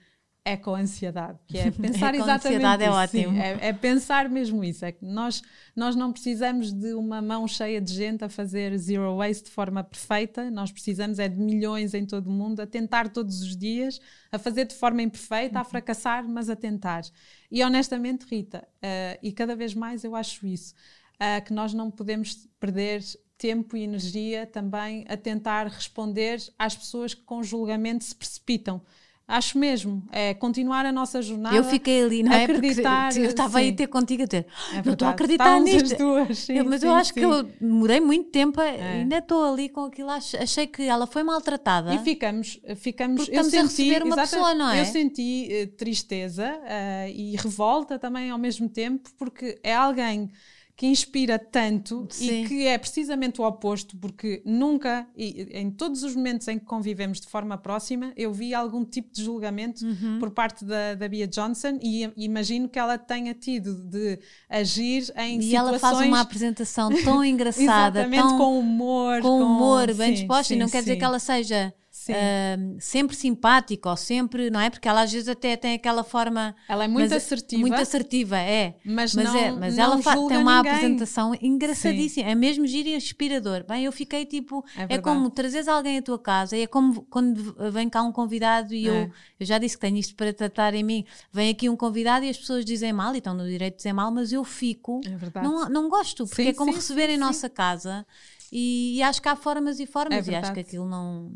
[0.47, 3.09] eco-ansiedade, que é pensar exatamente é isso.
[3.09, 3.39] Sim, ótimo.
[3.41, 4.85] é, é pensar mesmo isso.
[4.85, 5.43] É que nós,
[5.75, 9.83] nós não precisamos de uma mão cheia de gente a fazer zero waste de forma
[9.83, 14.01] perfeita, nós precisamos é de milhões em todo o mundo a tentar todos os dias,
[14.31, 15.69] a fazer de forma imperfeita, a Uhum.
[15.69, 17.03] fracassar, mas a tentar.
[17.51, 20.75] E honestamente, Rita, eh, e cada vez mais eu acho isso,
[21.19, 23.03] eh, que nós não podemos perder
[23.39, 28.81] tempo e energia também a tentar responder às pessoas que com julgamento se precipitam.
[29.29, 31.57] Acho mesmo, é continuar a nossa jornada.
[31.57, 32.45] Eu fiquei ali, não é?
[32.45, 34.47] acreditar, Porque eu estava aí a ter contigo a ter.
[34.73, 35.93] É não estou a acreditar Estávamos nisto.
[35.93, 37.27] as duas, sim, Eu- mas eu sim, acho que sim.
[37.27, 37.29] É.
[37.29, 40.11] eu demorei muito tempo, a- ainda estou ali com aquilo.
[40.11, 41.93] ach- Achei que ela foi maltratada.
[41.93, 44.81] E ficamos, ficamos Porque eu estamos a senti, receber uma exatamente, pessoa, não é?
[44.81, 50.31] Eu senti eh, tristeza eh, e revolta também ao mesmo tempo, porque é alguém
[50.77, 52.43] que inspira tanto Sim.
[52.43, 56.67] e que é precisamente o oposto, porque nunca, e em todos os momentos em que
[56.67, 60.19] convivemos de forma próxima, eu vi algum tipo de julgamento Uhum.
[60.19, 64.19] por parte da, da Bia Johnson e imagino que ela tenha tido de
[64.51, 69.43] agir em E situações ela faz uma apresentação tão engraçada, exatamente tão com humor, com
[69.43, 70.99] humor, bem sim, disposta, e sim, não quer dizer sim.
[70.99, 71.73] que ela seja
[72.07, 72.13] Sim.
[72.15, 74.71] ahm, sempre simpática ou sempre, não é?
[74.71, 76.55] Porque ela às vezes até tem aquela forma.
[76.69, 77.61] Ela é muito mas- assertiva.
[77.61, 78.77] Muito assertiva, é.
[78.85, 80.73] Mas mas, não- é, mas não ela tem uma ninguém.
[80.73, 82.29] apresentação engraçadíssima.
[82.31, 83.65] É mesmo giro e inspirador.
[83.67, 84.65] Bem, eu fiquei tipo.
[84.77, 88.73] É É, como trazeres alguém à tua casa, é como quando vem cá um convidado
[88.75, 88.91] e É.
[88.91, 91.05] eu, eu já disse que tenho isto para tratar em mim.
[91.33, 93.93] Vem aqui um convidado e as pessoas dizem mal e estão no direito de dizer
[93.93, 95.01] mal, mas eu fico.
[95.07, 95.47] É verdade.
[95.47, 97.21] Não, não gosto, porque Sim, é como sim, receber sim, em sim.
[97.21, 98.07] nossa casa
[98.53, 101.33] e, e acho que há formas e formas É e acho que aquilo não.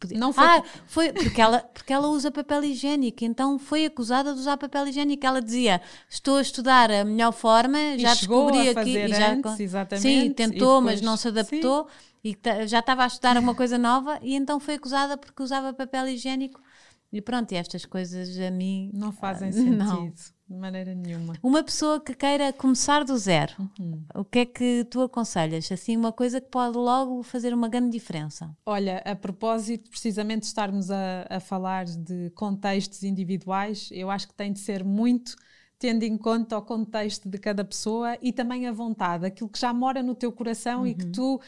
[0.00, 4.32] Podia- Não foi- Ah, foi porque ela, porque ela usa papel higiênico, então foi acusada
[4.34, 5.24] de usar papel higiênico.
[5.24, 8.96] Ela dizia: Estou a estudar a melhor forma, E já descobri aqui.
[8.98, 11.86] e já, antes, exatamente, Sim, e tentou, mas depois- não se adaptou.
[12.24, 15.72] e que já estava a estudar uma coisa nova e então foi acusada porque usava
[15.72, 16.60] papel higiênico.
[17.12, 18.90] E pronto, e estas coisas a mim.
[18.94, 19.76] Não fazem sentido.
[19.76, 20.12] Não.
[20.50, 21.34] De maneira nenhuma.
[21.40, 24.02] Uma pessoa que queira começar do zero, uhum.
[24.12, 25.70] o que é que tu aconselhas?
[25.70, 28.50] Assim, uma coisa que pode logo fazer uma grande diferença.
[28.66, 34.34] Olha, a propósito, precisamente de estarmos a, a falar de contextos individuais, eu acho que
[34.34, 35.36] tem de ser muito
[35.78, 39.72] tendo em conta o contexto de cada pessoa e também a vontade, aquilo que já
[39.72, 40.86] mora no teu coração uhum.
[40.88, 41.12] e que uhum.
[41.12, 41.40] tu uh,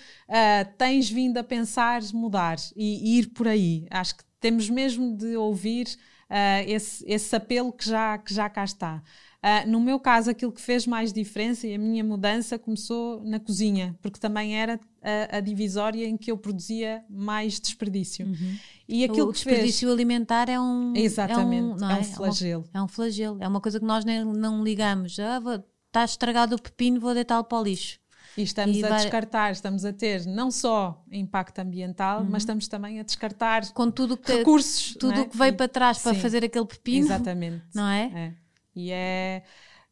[0.78, 3.84] tens vindo a pensar mudar e, e, ir por aí.
[3.90, 5.86] Acho que temos mesmo de ouvir
[6.32, 9.02] uh, esse, esse apelo que já, que já cá está.
[9.44, 13.40] Uh, no meu caso, aquilo que fez mais diferença e a minha mudança começou na
[13.40, 18.26] cozinha, porque também era a, a divisória em que eu produzia mais desperdício.
[18.26, 18.56] Uhum.
[18.88, 19.92] E aquilo o desperdício fez...
[19.92, 20.92] alimentar é um.
[20.94, 21.94] Exatamente, é um, é?
[21.94, 22.64] é um flagelo.
[22.72, 25.18] É, uma, é, um flagelo, é uma coisa que nós nem, não ligamos.
[25.18, 25.40] Ah,
[25.88, 27.98] está estragado o pepino, vou deitá-lo para o lixo.
[28.36, 29.00] E estamos e a vai...
[29.00, 32.28] descartar, estamos a ter não só impacto ambiental, uhum.
[32.30, 34.96] mas estamos também a descartar com tudo que, recursos.
[34.98, 35.24] Tudo o é?
[35.26, 37.06] que veio para trás para fazer aquele pepino.
[37.06, 37.62] Exatamente.
[37.74, 38.10] Não é?
[38.14, 38.34] é?
[38.74, 39.42] E é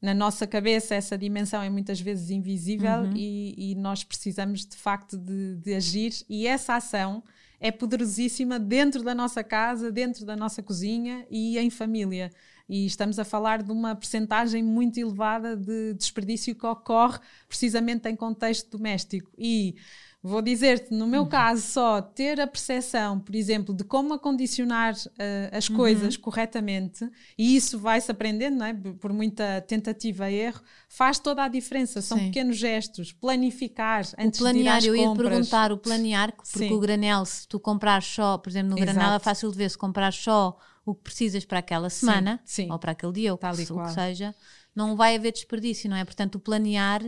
[0.00, 3.12] na nossa cabeça essa dimensão é muitas vezes invisível uhum.
[3.14, 7.22] e, e, nós precisamos de facto de, de, agir e essa ação
[7.60, 12.30] é poderosíssima dentro da nossa casa, dentro da nossa cozinha e em família.
[12.70, 17.18] E estamos a falar de uma percentagem muito elevada de desperdício que ocorre
[17.48, 19.28] precisamente em contexto doméstico.
[19.36, 19.74] E
[20.22, 21.28] Vou dizer-te, no meu uhum.
[21.28, 25.76] caso, só ter a percepção, por exemplo, de como acondicionar uh, as uhum.
[25.76, 28.74] coisas corretamente, e isso vai-se aprendendo, não é?
[28.74, 30.60] por muita tentativa e erro,
[30.90, 32.02] faz toda a diferença.
[32.02, 32.26] São Sim.
[32.26, 33.12] pequenos gestos.
[33.12, 35.24] Planificar antes o planear, de ir às eu compras.
[35.24, 36.72] ia perguntar o planear, porque Sim.
[36.74, 38.92] o granel, se tu comprar só, por exemplo, no Exato.
[38.92, 40.54] granel é fácil de ver, se comprar só
[40.84, 42.70] o que precisas para aquela semana, Sim.
[42.70, 44.34] ou para aquele dia, ou o que seja,
[44.74, 46.04] não vai haver desperdício, não é?
[46.04, 47.02] Portanto, o planear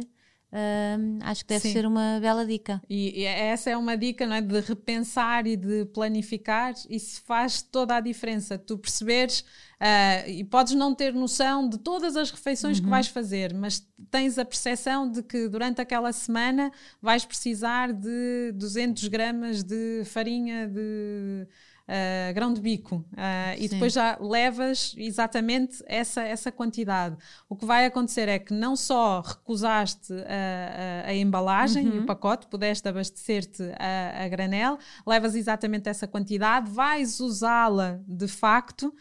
[1.22, 1.72] Acho que deve Sim.
[1.72, 2.82] ser uma bela dica.
[2.88, 4.40] E, e, essa é uma dica não é?
[4.42, 8.58] de repensar e de planificar, isso faz toda a diferença.
[8.58, 12.84] Tu perceberes uh, e podes não ter noção de todas as refeições uhum.
[12.84, 18.52] que vais fazer, mas tens a percepção de que durante aquela semana vais precisar de
[18.54, 21.46] 200 gramas de farinha de
[21.88, 27.16] uh, grão de bico uh, e depois já levas exatamente essa, essa quantidade.
[27.48, 31.96] O que vai acontecer é que não só recusaste a, a, a embalagem uhum.
[31.96, 38.28] e o pacote, pudeste abastecer-te a, a granel, levas exatamente essa quantidade, vais usá-la de
[38.28, 38.94] facto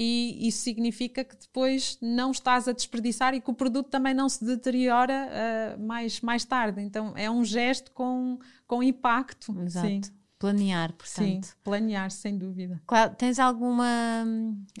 [0.00, 4.28] e isso significa que depois não estás a desperdiçar e que o produto também não
[4.28, 6.80] se deteriora uh, mais, mais tarde.
[6.80, 9.52] Então é um gesto com, com impacto.
[9.60, 9.88] Exato.
[9.88, 10.00] Sim.
[10.38, 11.46] Planear, portanto.
[11.46, 12.80] Sim, planear, sem dúvida.
[12.86, 14.24] Claro, tens alguma,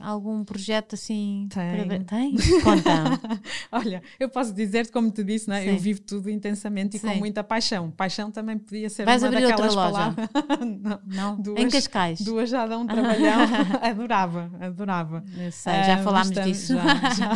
[0.00, 1.48] algum projeto assim?
[1.52, 1.88] Tem.
[1.88, 2.04] Para...
[2.04, 2.36] Tem?
[2.62, 3.42] Conta.
[3.72, 5.68] Olha, eu posso dizer-te, como te disse, né?
[5.68, 7.08] eu vivo tudo intensamente e Sim.
[7.08, 7.90] com muita paixão.
[7.90, 10.28] Paixão também podia ser Vais uma abrir daquelas palavras.
[10.80, 11.40] não, não.
[11.40, 12.20] Duas, em Cascais.
[12.20, 13.40] Duas já dão um trabalhão.
[13.82, 15.24] adorava, adorava.
[15.36, 16.74] Eu sei, já uh, falámos estamos, disso.
[16.74, 17.32] Já, já.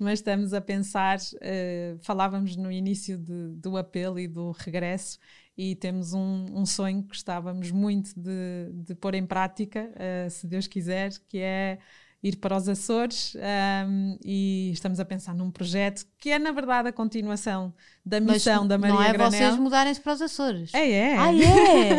[0.00, 5.16] mas estamos a pensar, uh, falávamos no início de, do apelo e do regresso
[5.60, 10.46] e temos um, um sonho que gostávamos muito de, de pôr em prática, uh, se
[10.46, 11.78] Deus quiser, que é
[12.22, 13.34] ir para os Açores
[13.86, 17.72] um, e estamos a pensar num projeto que é na verdade a continuação
[18.04, 19.30] da missão Mas da Maria não é Granel.
[19.30, 20.74] vocês mudarem-se para os Açores.
[20.74, 21.16] É, é.
[21.16, 21.96] Ai, é!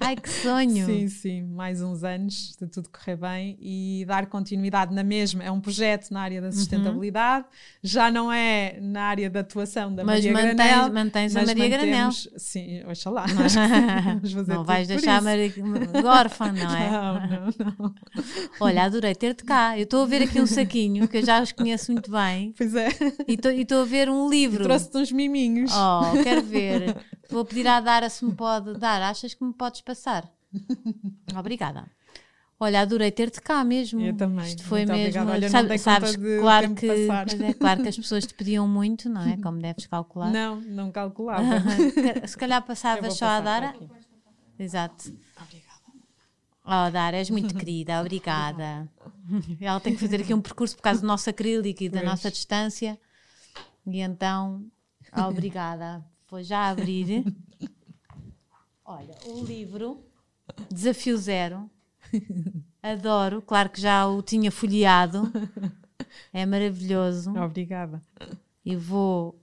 [0.00, 0.86] Ai, que sonho!
[0.86, 5.42] Sim, sim, mais uns anos de tudo correr bem e dar continuidade na mesma.
[5.42, 6.52] É um projeto na área da uhum.
[6.52, 7.50] sustentabilidade, uhum.
[7.82, 10.92] já não é na área da atuação da mas Maria mantens, Granel.
[10.92, 12.10] Mas a Maria Granel.
[12.36, 13.24] Sim, oxalá.
[14.46, 15.52] não vais deixar a Maria
[16.04, 16.92] órfã, não é?
[16.92, 17.94] Não, não, não.
[18.60, 19.78] Olha, adorei ter-te cá.
[19.78, 22.52] Eu estou a ver aqui um saquinho que eu já os conheço muito bem.
[22.56, 22.88] Pois é.
[23.26, 24.64] E estou a ver um livro.
[24.64, 25.72] Trouxe-te uns miminhos.
[25.72, 26.96] Oh, quero ver.
[27.30, 29.00] Vou pedir à Dara se me pode dar.
[29.02, 30.30] Achas que me podes passar?
[31.36, 31.86] Obrigada.
[32.62, 34.00] Olha, adorei ter-te cá mesmo.
[34.00, 34.46] Eu também.
[34.46, 35.28] Isto foi muito mesmo.
[35.28, 39.36] Olha, sabe, sabes, claro que, é, claro que as pessoas te pediam muito, não é?
[39.38, 40.30] Como deves calcular.
[40.30, 41.42] Não, não calculava.
[42.24, 43.74] Se calhar passavas só a Dara.
[44.56, 45.12] Exato.
[45.36, 45.72] Obrigada.
[46.64, 48.88] Oh, Dara, és muito querida, obrigada.
[49.60, 52.10] Ela tem que fazer aqui um percurso por causa do nosso acrílico e da pois.
[52.10, 52.96] nossa distância.
[53.86, 54.64] E então,
[55.28, 56.04] obrigada.
[56.28, 57.24] Vou já abrir.
[58.84, 60.04] Olha, o livro
[60.70, 61.70] Desafio Zero.
[62.82, 65.30] Adoro, claro que já o tinha folheado.
[66.32, 67.30] É maravilhoso.
[67.38, 68.02] Obrigada.
[68.64, 69.40] E vou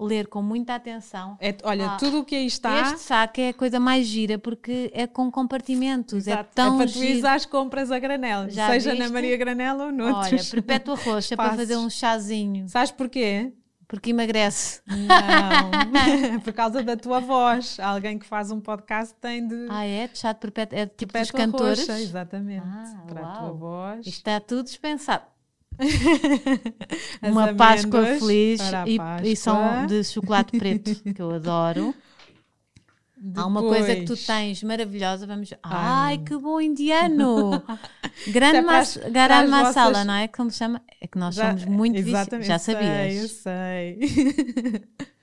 [0.00, 1.36] ler com muita atenção.
[1.40, 2.80] É, olha, ah, tudo o que aí está.
[2.80, 6.26] Este saco é a coisa mais gira porque é com compartimentos.
[6.26, 6.50] É Exato.
[6.50, 9.02] É tão é para tu ir às compras a granel, Já seja viste?
[9.02, 10.32] na Maria Granel ou noutros.
[10.32, 12.68] Olha, perpétua roxa para fazer um chazinho.
[12.68, 13.52] Sabes porquê?
[13.90, 14.80] Porque emagrece.
[14.86, 17.76] Não, por causa da tua voz.
[17.80, 19.66] Alguém que faz um podcast tem de.
[19.68, 20.06] Ah, é?
[20.06, 20.78] De chá de perpétuo.
[20.78, 21.80] É tipo dos cantores.
[21.80, 22.64] roxa, exatamente.
[22.64, 23.56] Ah, para a tua uau.
[23.56, 24.06] voz.
[24.06, 25.24] Isto está tudo dispensado.
[27.20, 31.92] Uma Páscoa feliz e, e são de chocolate preto, que eu adoro.
[33.36, 35.52] Há uma coisa que tu Depois- tens maravilhosa, vamos.
[35.52, 37.62] Ai, Ai, que bom indiano!
[38.28, 38.96] Grande é mas...
[39.10, 40.28] garam as masala, vossas- não é?
[40.28, 40.82] Como se chama?
[41.00, 43.14] É que nós Já- somos muito exatamente, Já sei, sabias.
[43.16, 43.98] Eu sei.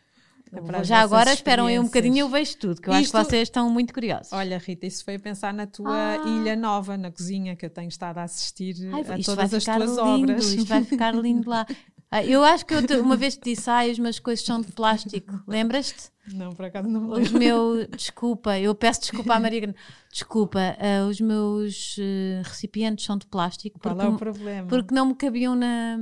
[0.80, 3.24] É Já agora esperam aí um bocadinho, eu vejo tudo, que eu acho Isto- que
[3.26, 4.32] vocês estão muito curiosos.
[4.32, 6.26] Olha, Rita, isso foi a pensar na tua Ah.
[6.26, 9.90] ilha nova, na cozinha, que eu tenho estado a assistir Ai, a todas as tuas
[9.98, 10.46] lindo, obras.
[10.46, 11.66] Isto vai ficar lindo lá.
[12.10, 14.62] Ah, Eu acho que eu te- uma vez te disse, ai, as minhas coisas são
[14.62, 15.42] de plástico.
[15.48, 16.10] Lembras-te?
[16.34, 17.40] Não, por acaso não me Os lembro.
[17.40, 17.88] meus.
[17.90, 19.62] Desculpa, eu peço desculpa à Maria.
[19.62, 19.78] Grande.
[20.12, 24.68] Desculpa, ah, os meus eh, recipientes são de plástico Qual porque, é o problema?
[24.68, 25.98] porque não me cabiam na.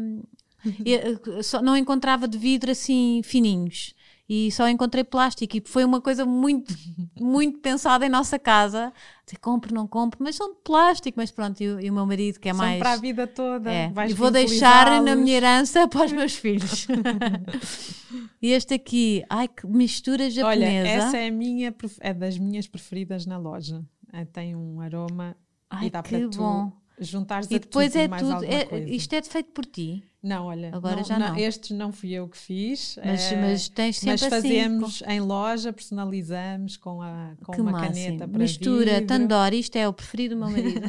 [0.85, 3.93] eu, só não encontrava de vidro assim fininhos.
[4.27, 5.55] E só encontrei plástico.
[5.55, 6.73] E foi uma coisa muito,
[7.19, 8.91] muito pensada em nossa casa.
[9.23, 11.15] Dizer, compro, não compro, mas são de plástico.
[11.19, 12.79] Mas pronto, e, o- e o meu marido, que é São mais.
[12.79, 13.71] para a vida toda.
[13.71, 16.87] É, e vou deixar na minha herança para os meus filhos.
[18.41, 20.87] e este aqui, ai que mistura Olha, japonesa.
[20.89, 23.83] essa é, a minha, é das minhas preferidas na loja.
[24.11, 25.35] É, tem um aroma
[25.69, 26.71] ai e dá que para tu bom.
[26.99, 28.43] juntares E a depois tudo e é mais tudo.
[28.45, 30.03] é- isto é feito por ti.
[30.27, 31.35] Não, olha, Agora não- já não.
[31.37, 32.97] Estes não fui eu que fiz.
[33.05, 34.29] Mas, eh, mas tens sempre mas assim.
[34.29, 37.93] fazemos em loja, personalizamos com, a, com que uma máximo.
[37.93, 39.07] caneta para Mistura, vidro.
[39.07, 40.81] tandoori, isto é o preferido do meu marido.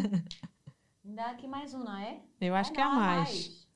[1.04, 2.20] Ainda há aqui mais um, não é?
[2.40, 3.66] Eu acho que há mais.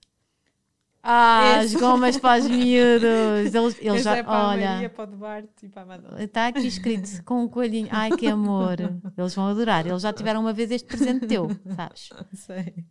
[1.02, 1.74] Ah, Esse.
[1.76, 3.54] as gomas para os miúdos.
[3.54, 4.70] Eles, eles já, é para a olha.
[4.72, 6.22] Maria, para o Duarte e para a Madonna.
[6.22, 7.88] Está aqui escrito com um coelhinho.
[7.90, 8.76] Ai, que amor.
[9.16, 9.86] Eles vão adorar.
[9.86, 12.10] Eles já tiveram uma vez este presente teu, sabes?
[12.34, 12.84] Sei.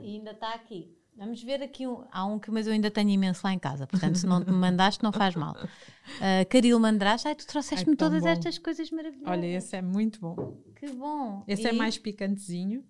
[0.00, 0.96] E ainda está aqui.
[1.16, 2.04] Vamos ver aqui um.
[2.10, 3.86] Há um que, mas eu ainda tenho imenso lá em casa.
[3.86, 5.54] Portanto, se não me mandaste, não faz mal.
[5.54, 7.28] Uh, Caril Mandraste.
[7.28, 8.28] Ai, tu trouxeste-me todas bom.
[8.28, 9.30] estas coisas maravilhosas.
[9.30, 10.60] Olha, esse é muito bom.
[10.74, 11.44] Que bom.
[11.46, 12.84] Esse é E mais picantezinho.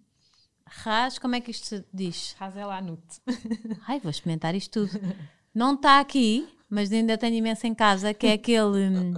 [0.67, 2.35] Ras, como é que isto se diz?
[2.41, 3.03] Hazelnut.
[3.87, 5.01] Ai, vou experimentar isto tudo.
[5.55, 9.13] Não está aqui, mas ainda tenho imenso em casa, que é aquele.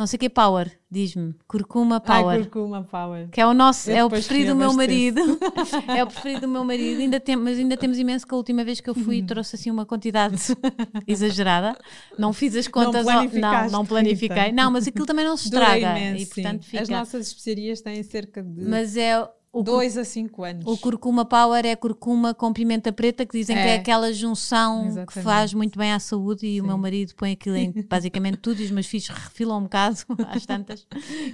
[0.00, 1.34] Não sei o que power, diz-me.
[1.46, 2.38] Curcuma Ai, power.
[2.38, 3.28] curcuma power.
[3.28, 5.20] Que é o nosso, Eu é o preferido do meu marido.
[5.94, 7.02] é o preferido do meu marido.
[7.02, 9.70] Ainda tem, mas ainda temos imenso que a última vez que eu fui trouxe assim
[9.70, 10.36] uma quantidade
[11.06, 11.76] exagerada.
[12.18, 13.04] Não fiz as contas.
[13.04, 14.52] não, planificaste, não planifiquei.
[14.52, 15.98] Não, mas aquilo também não se estraga.
[15.98, 16.70] imenso, e portanto sim.
[16.70, 16.82] fica.
[16.82, 19.22] As nossas especiarias têm cerca de Mas é
[19.52, 20.64] o, cur- 2 a 5 anos.
[20.66, 23.74] o curcuma power é curcuma com pimenta preta que dizem que é É.
[23.76, 25.24] aquela junção que Exatamente.
[25.24, 26.68] faz muito bem à saúde e o Sim.
[26.68, 29.98] meu marido põe aquilo em basicamente tudo e os meus filhos refilam um bocado
[30.28, 30.86] às tantas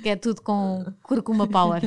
[0.02, 1.82] que é tudo com curcuma power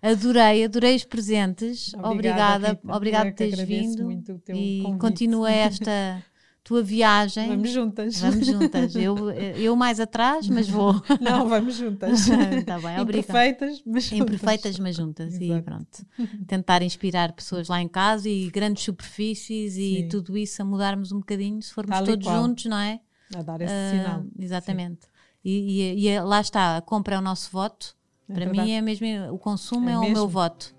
[0.00, 2.94] adorei, adorei os presentes obrigada, Rita.
[2.96, 4.12] obrigada Eu é por que teres vindo o
[4.54, 4.98] e convite.
[5.00, 6.22] continua esta
[6.68, 8.20] tua viagem Vamos juntas.
[8.20, 12.28] Vamos juntas eu, eu mais atrás mas vou Não, vamos juntas.
[12.28, 14.18] Está bem, Imperfeitas, mas juntas.
[14.20, 15.34] imperfeitas, mas juntas.
[15.40, 15.62] E Exato.
[15.64, 16.06] pronto.
[16.46, 20.08] Tentar inspirar pessoas lá em casa e grandes superfícies e Sim.
[20.08, 23.00] tudo isso a mudarmos um bocadinho, se formos Tal e todos juntos, não é?
[23.34, 24.24] A dar esse Ah, sinal.
[24.38, 25.00] Exatamente.
[25.42, 27.96] E, e- e é- lá está, a compra é o nosso voto.
[28.28, 28.68] É Para verdade.
[28.68, 30.74] mim é mesmo, o consumo É é, o meu voto.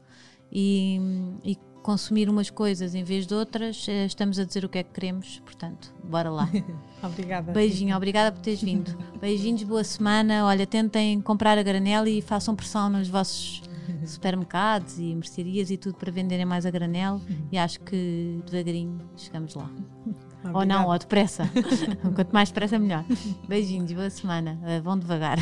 [0.52, 1.00] E,
[1.44, 1.58] e
[1.90, 4.92] consumir umas coisas em vez de outras, eh, estamos a dizer o que é que
[4.92, 6.48] queremos, portanto, bora lá.
[7.02, 7.52] Obrigada.
[7.52, 8.96] Beijinho, obrigada por teres vindo.
[9.20, 10.46] Beijinhos, boa semana.
[10.46, 13.64] Olha, tentem comprar a granel e façam pressão nos vossos
[14.06, 17.20] supermercados e mercearias e tudo para venderem mais a granel.
[17.52, 19.68] E acho que devagarinho chegamos lá.
[20.44, 20.88] Ou não, Obrigada.
[20.90, 21.50] ou depressa.
[22.14, 23.04] Quanto mais depressa, melhor.
[23.48, 24.60] Beijinhos, boa semana.
[24.64, 25.40] Eh, Vão devagar.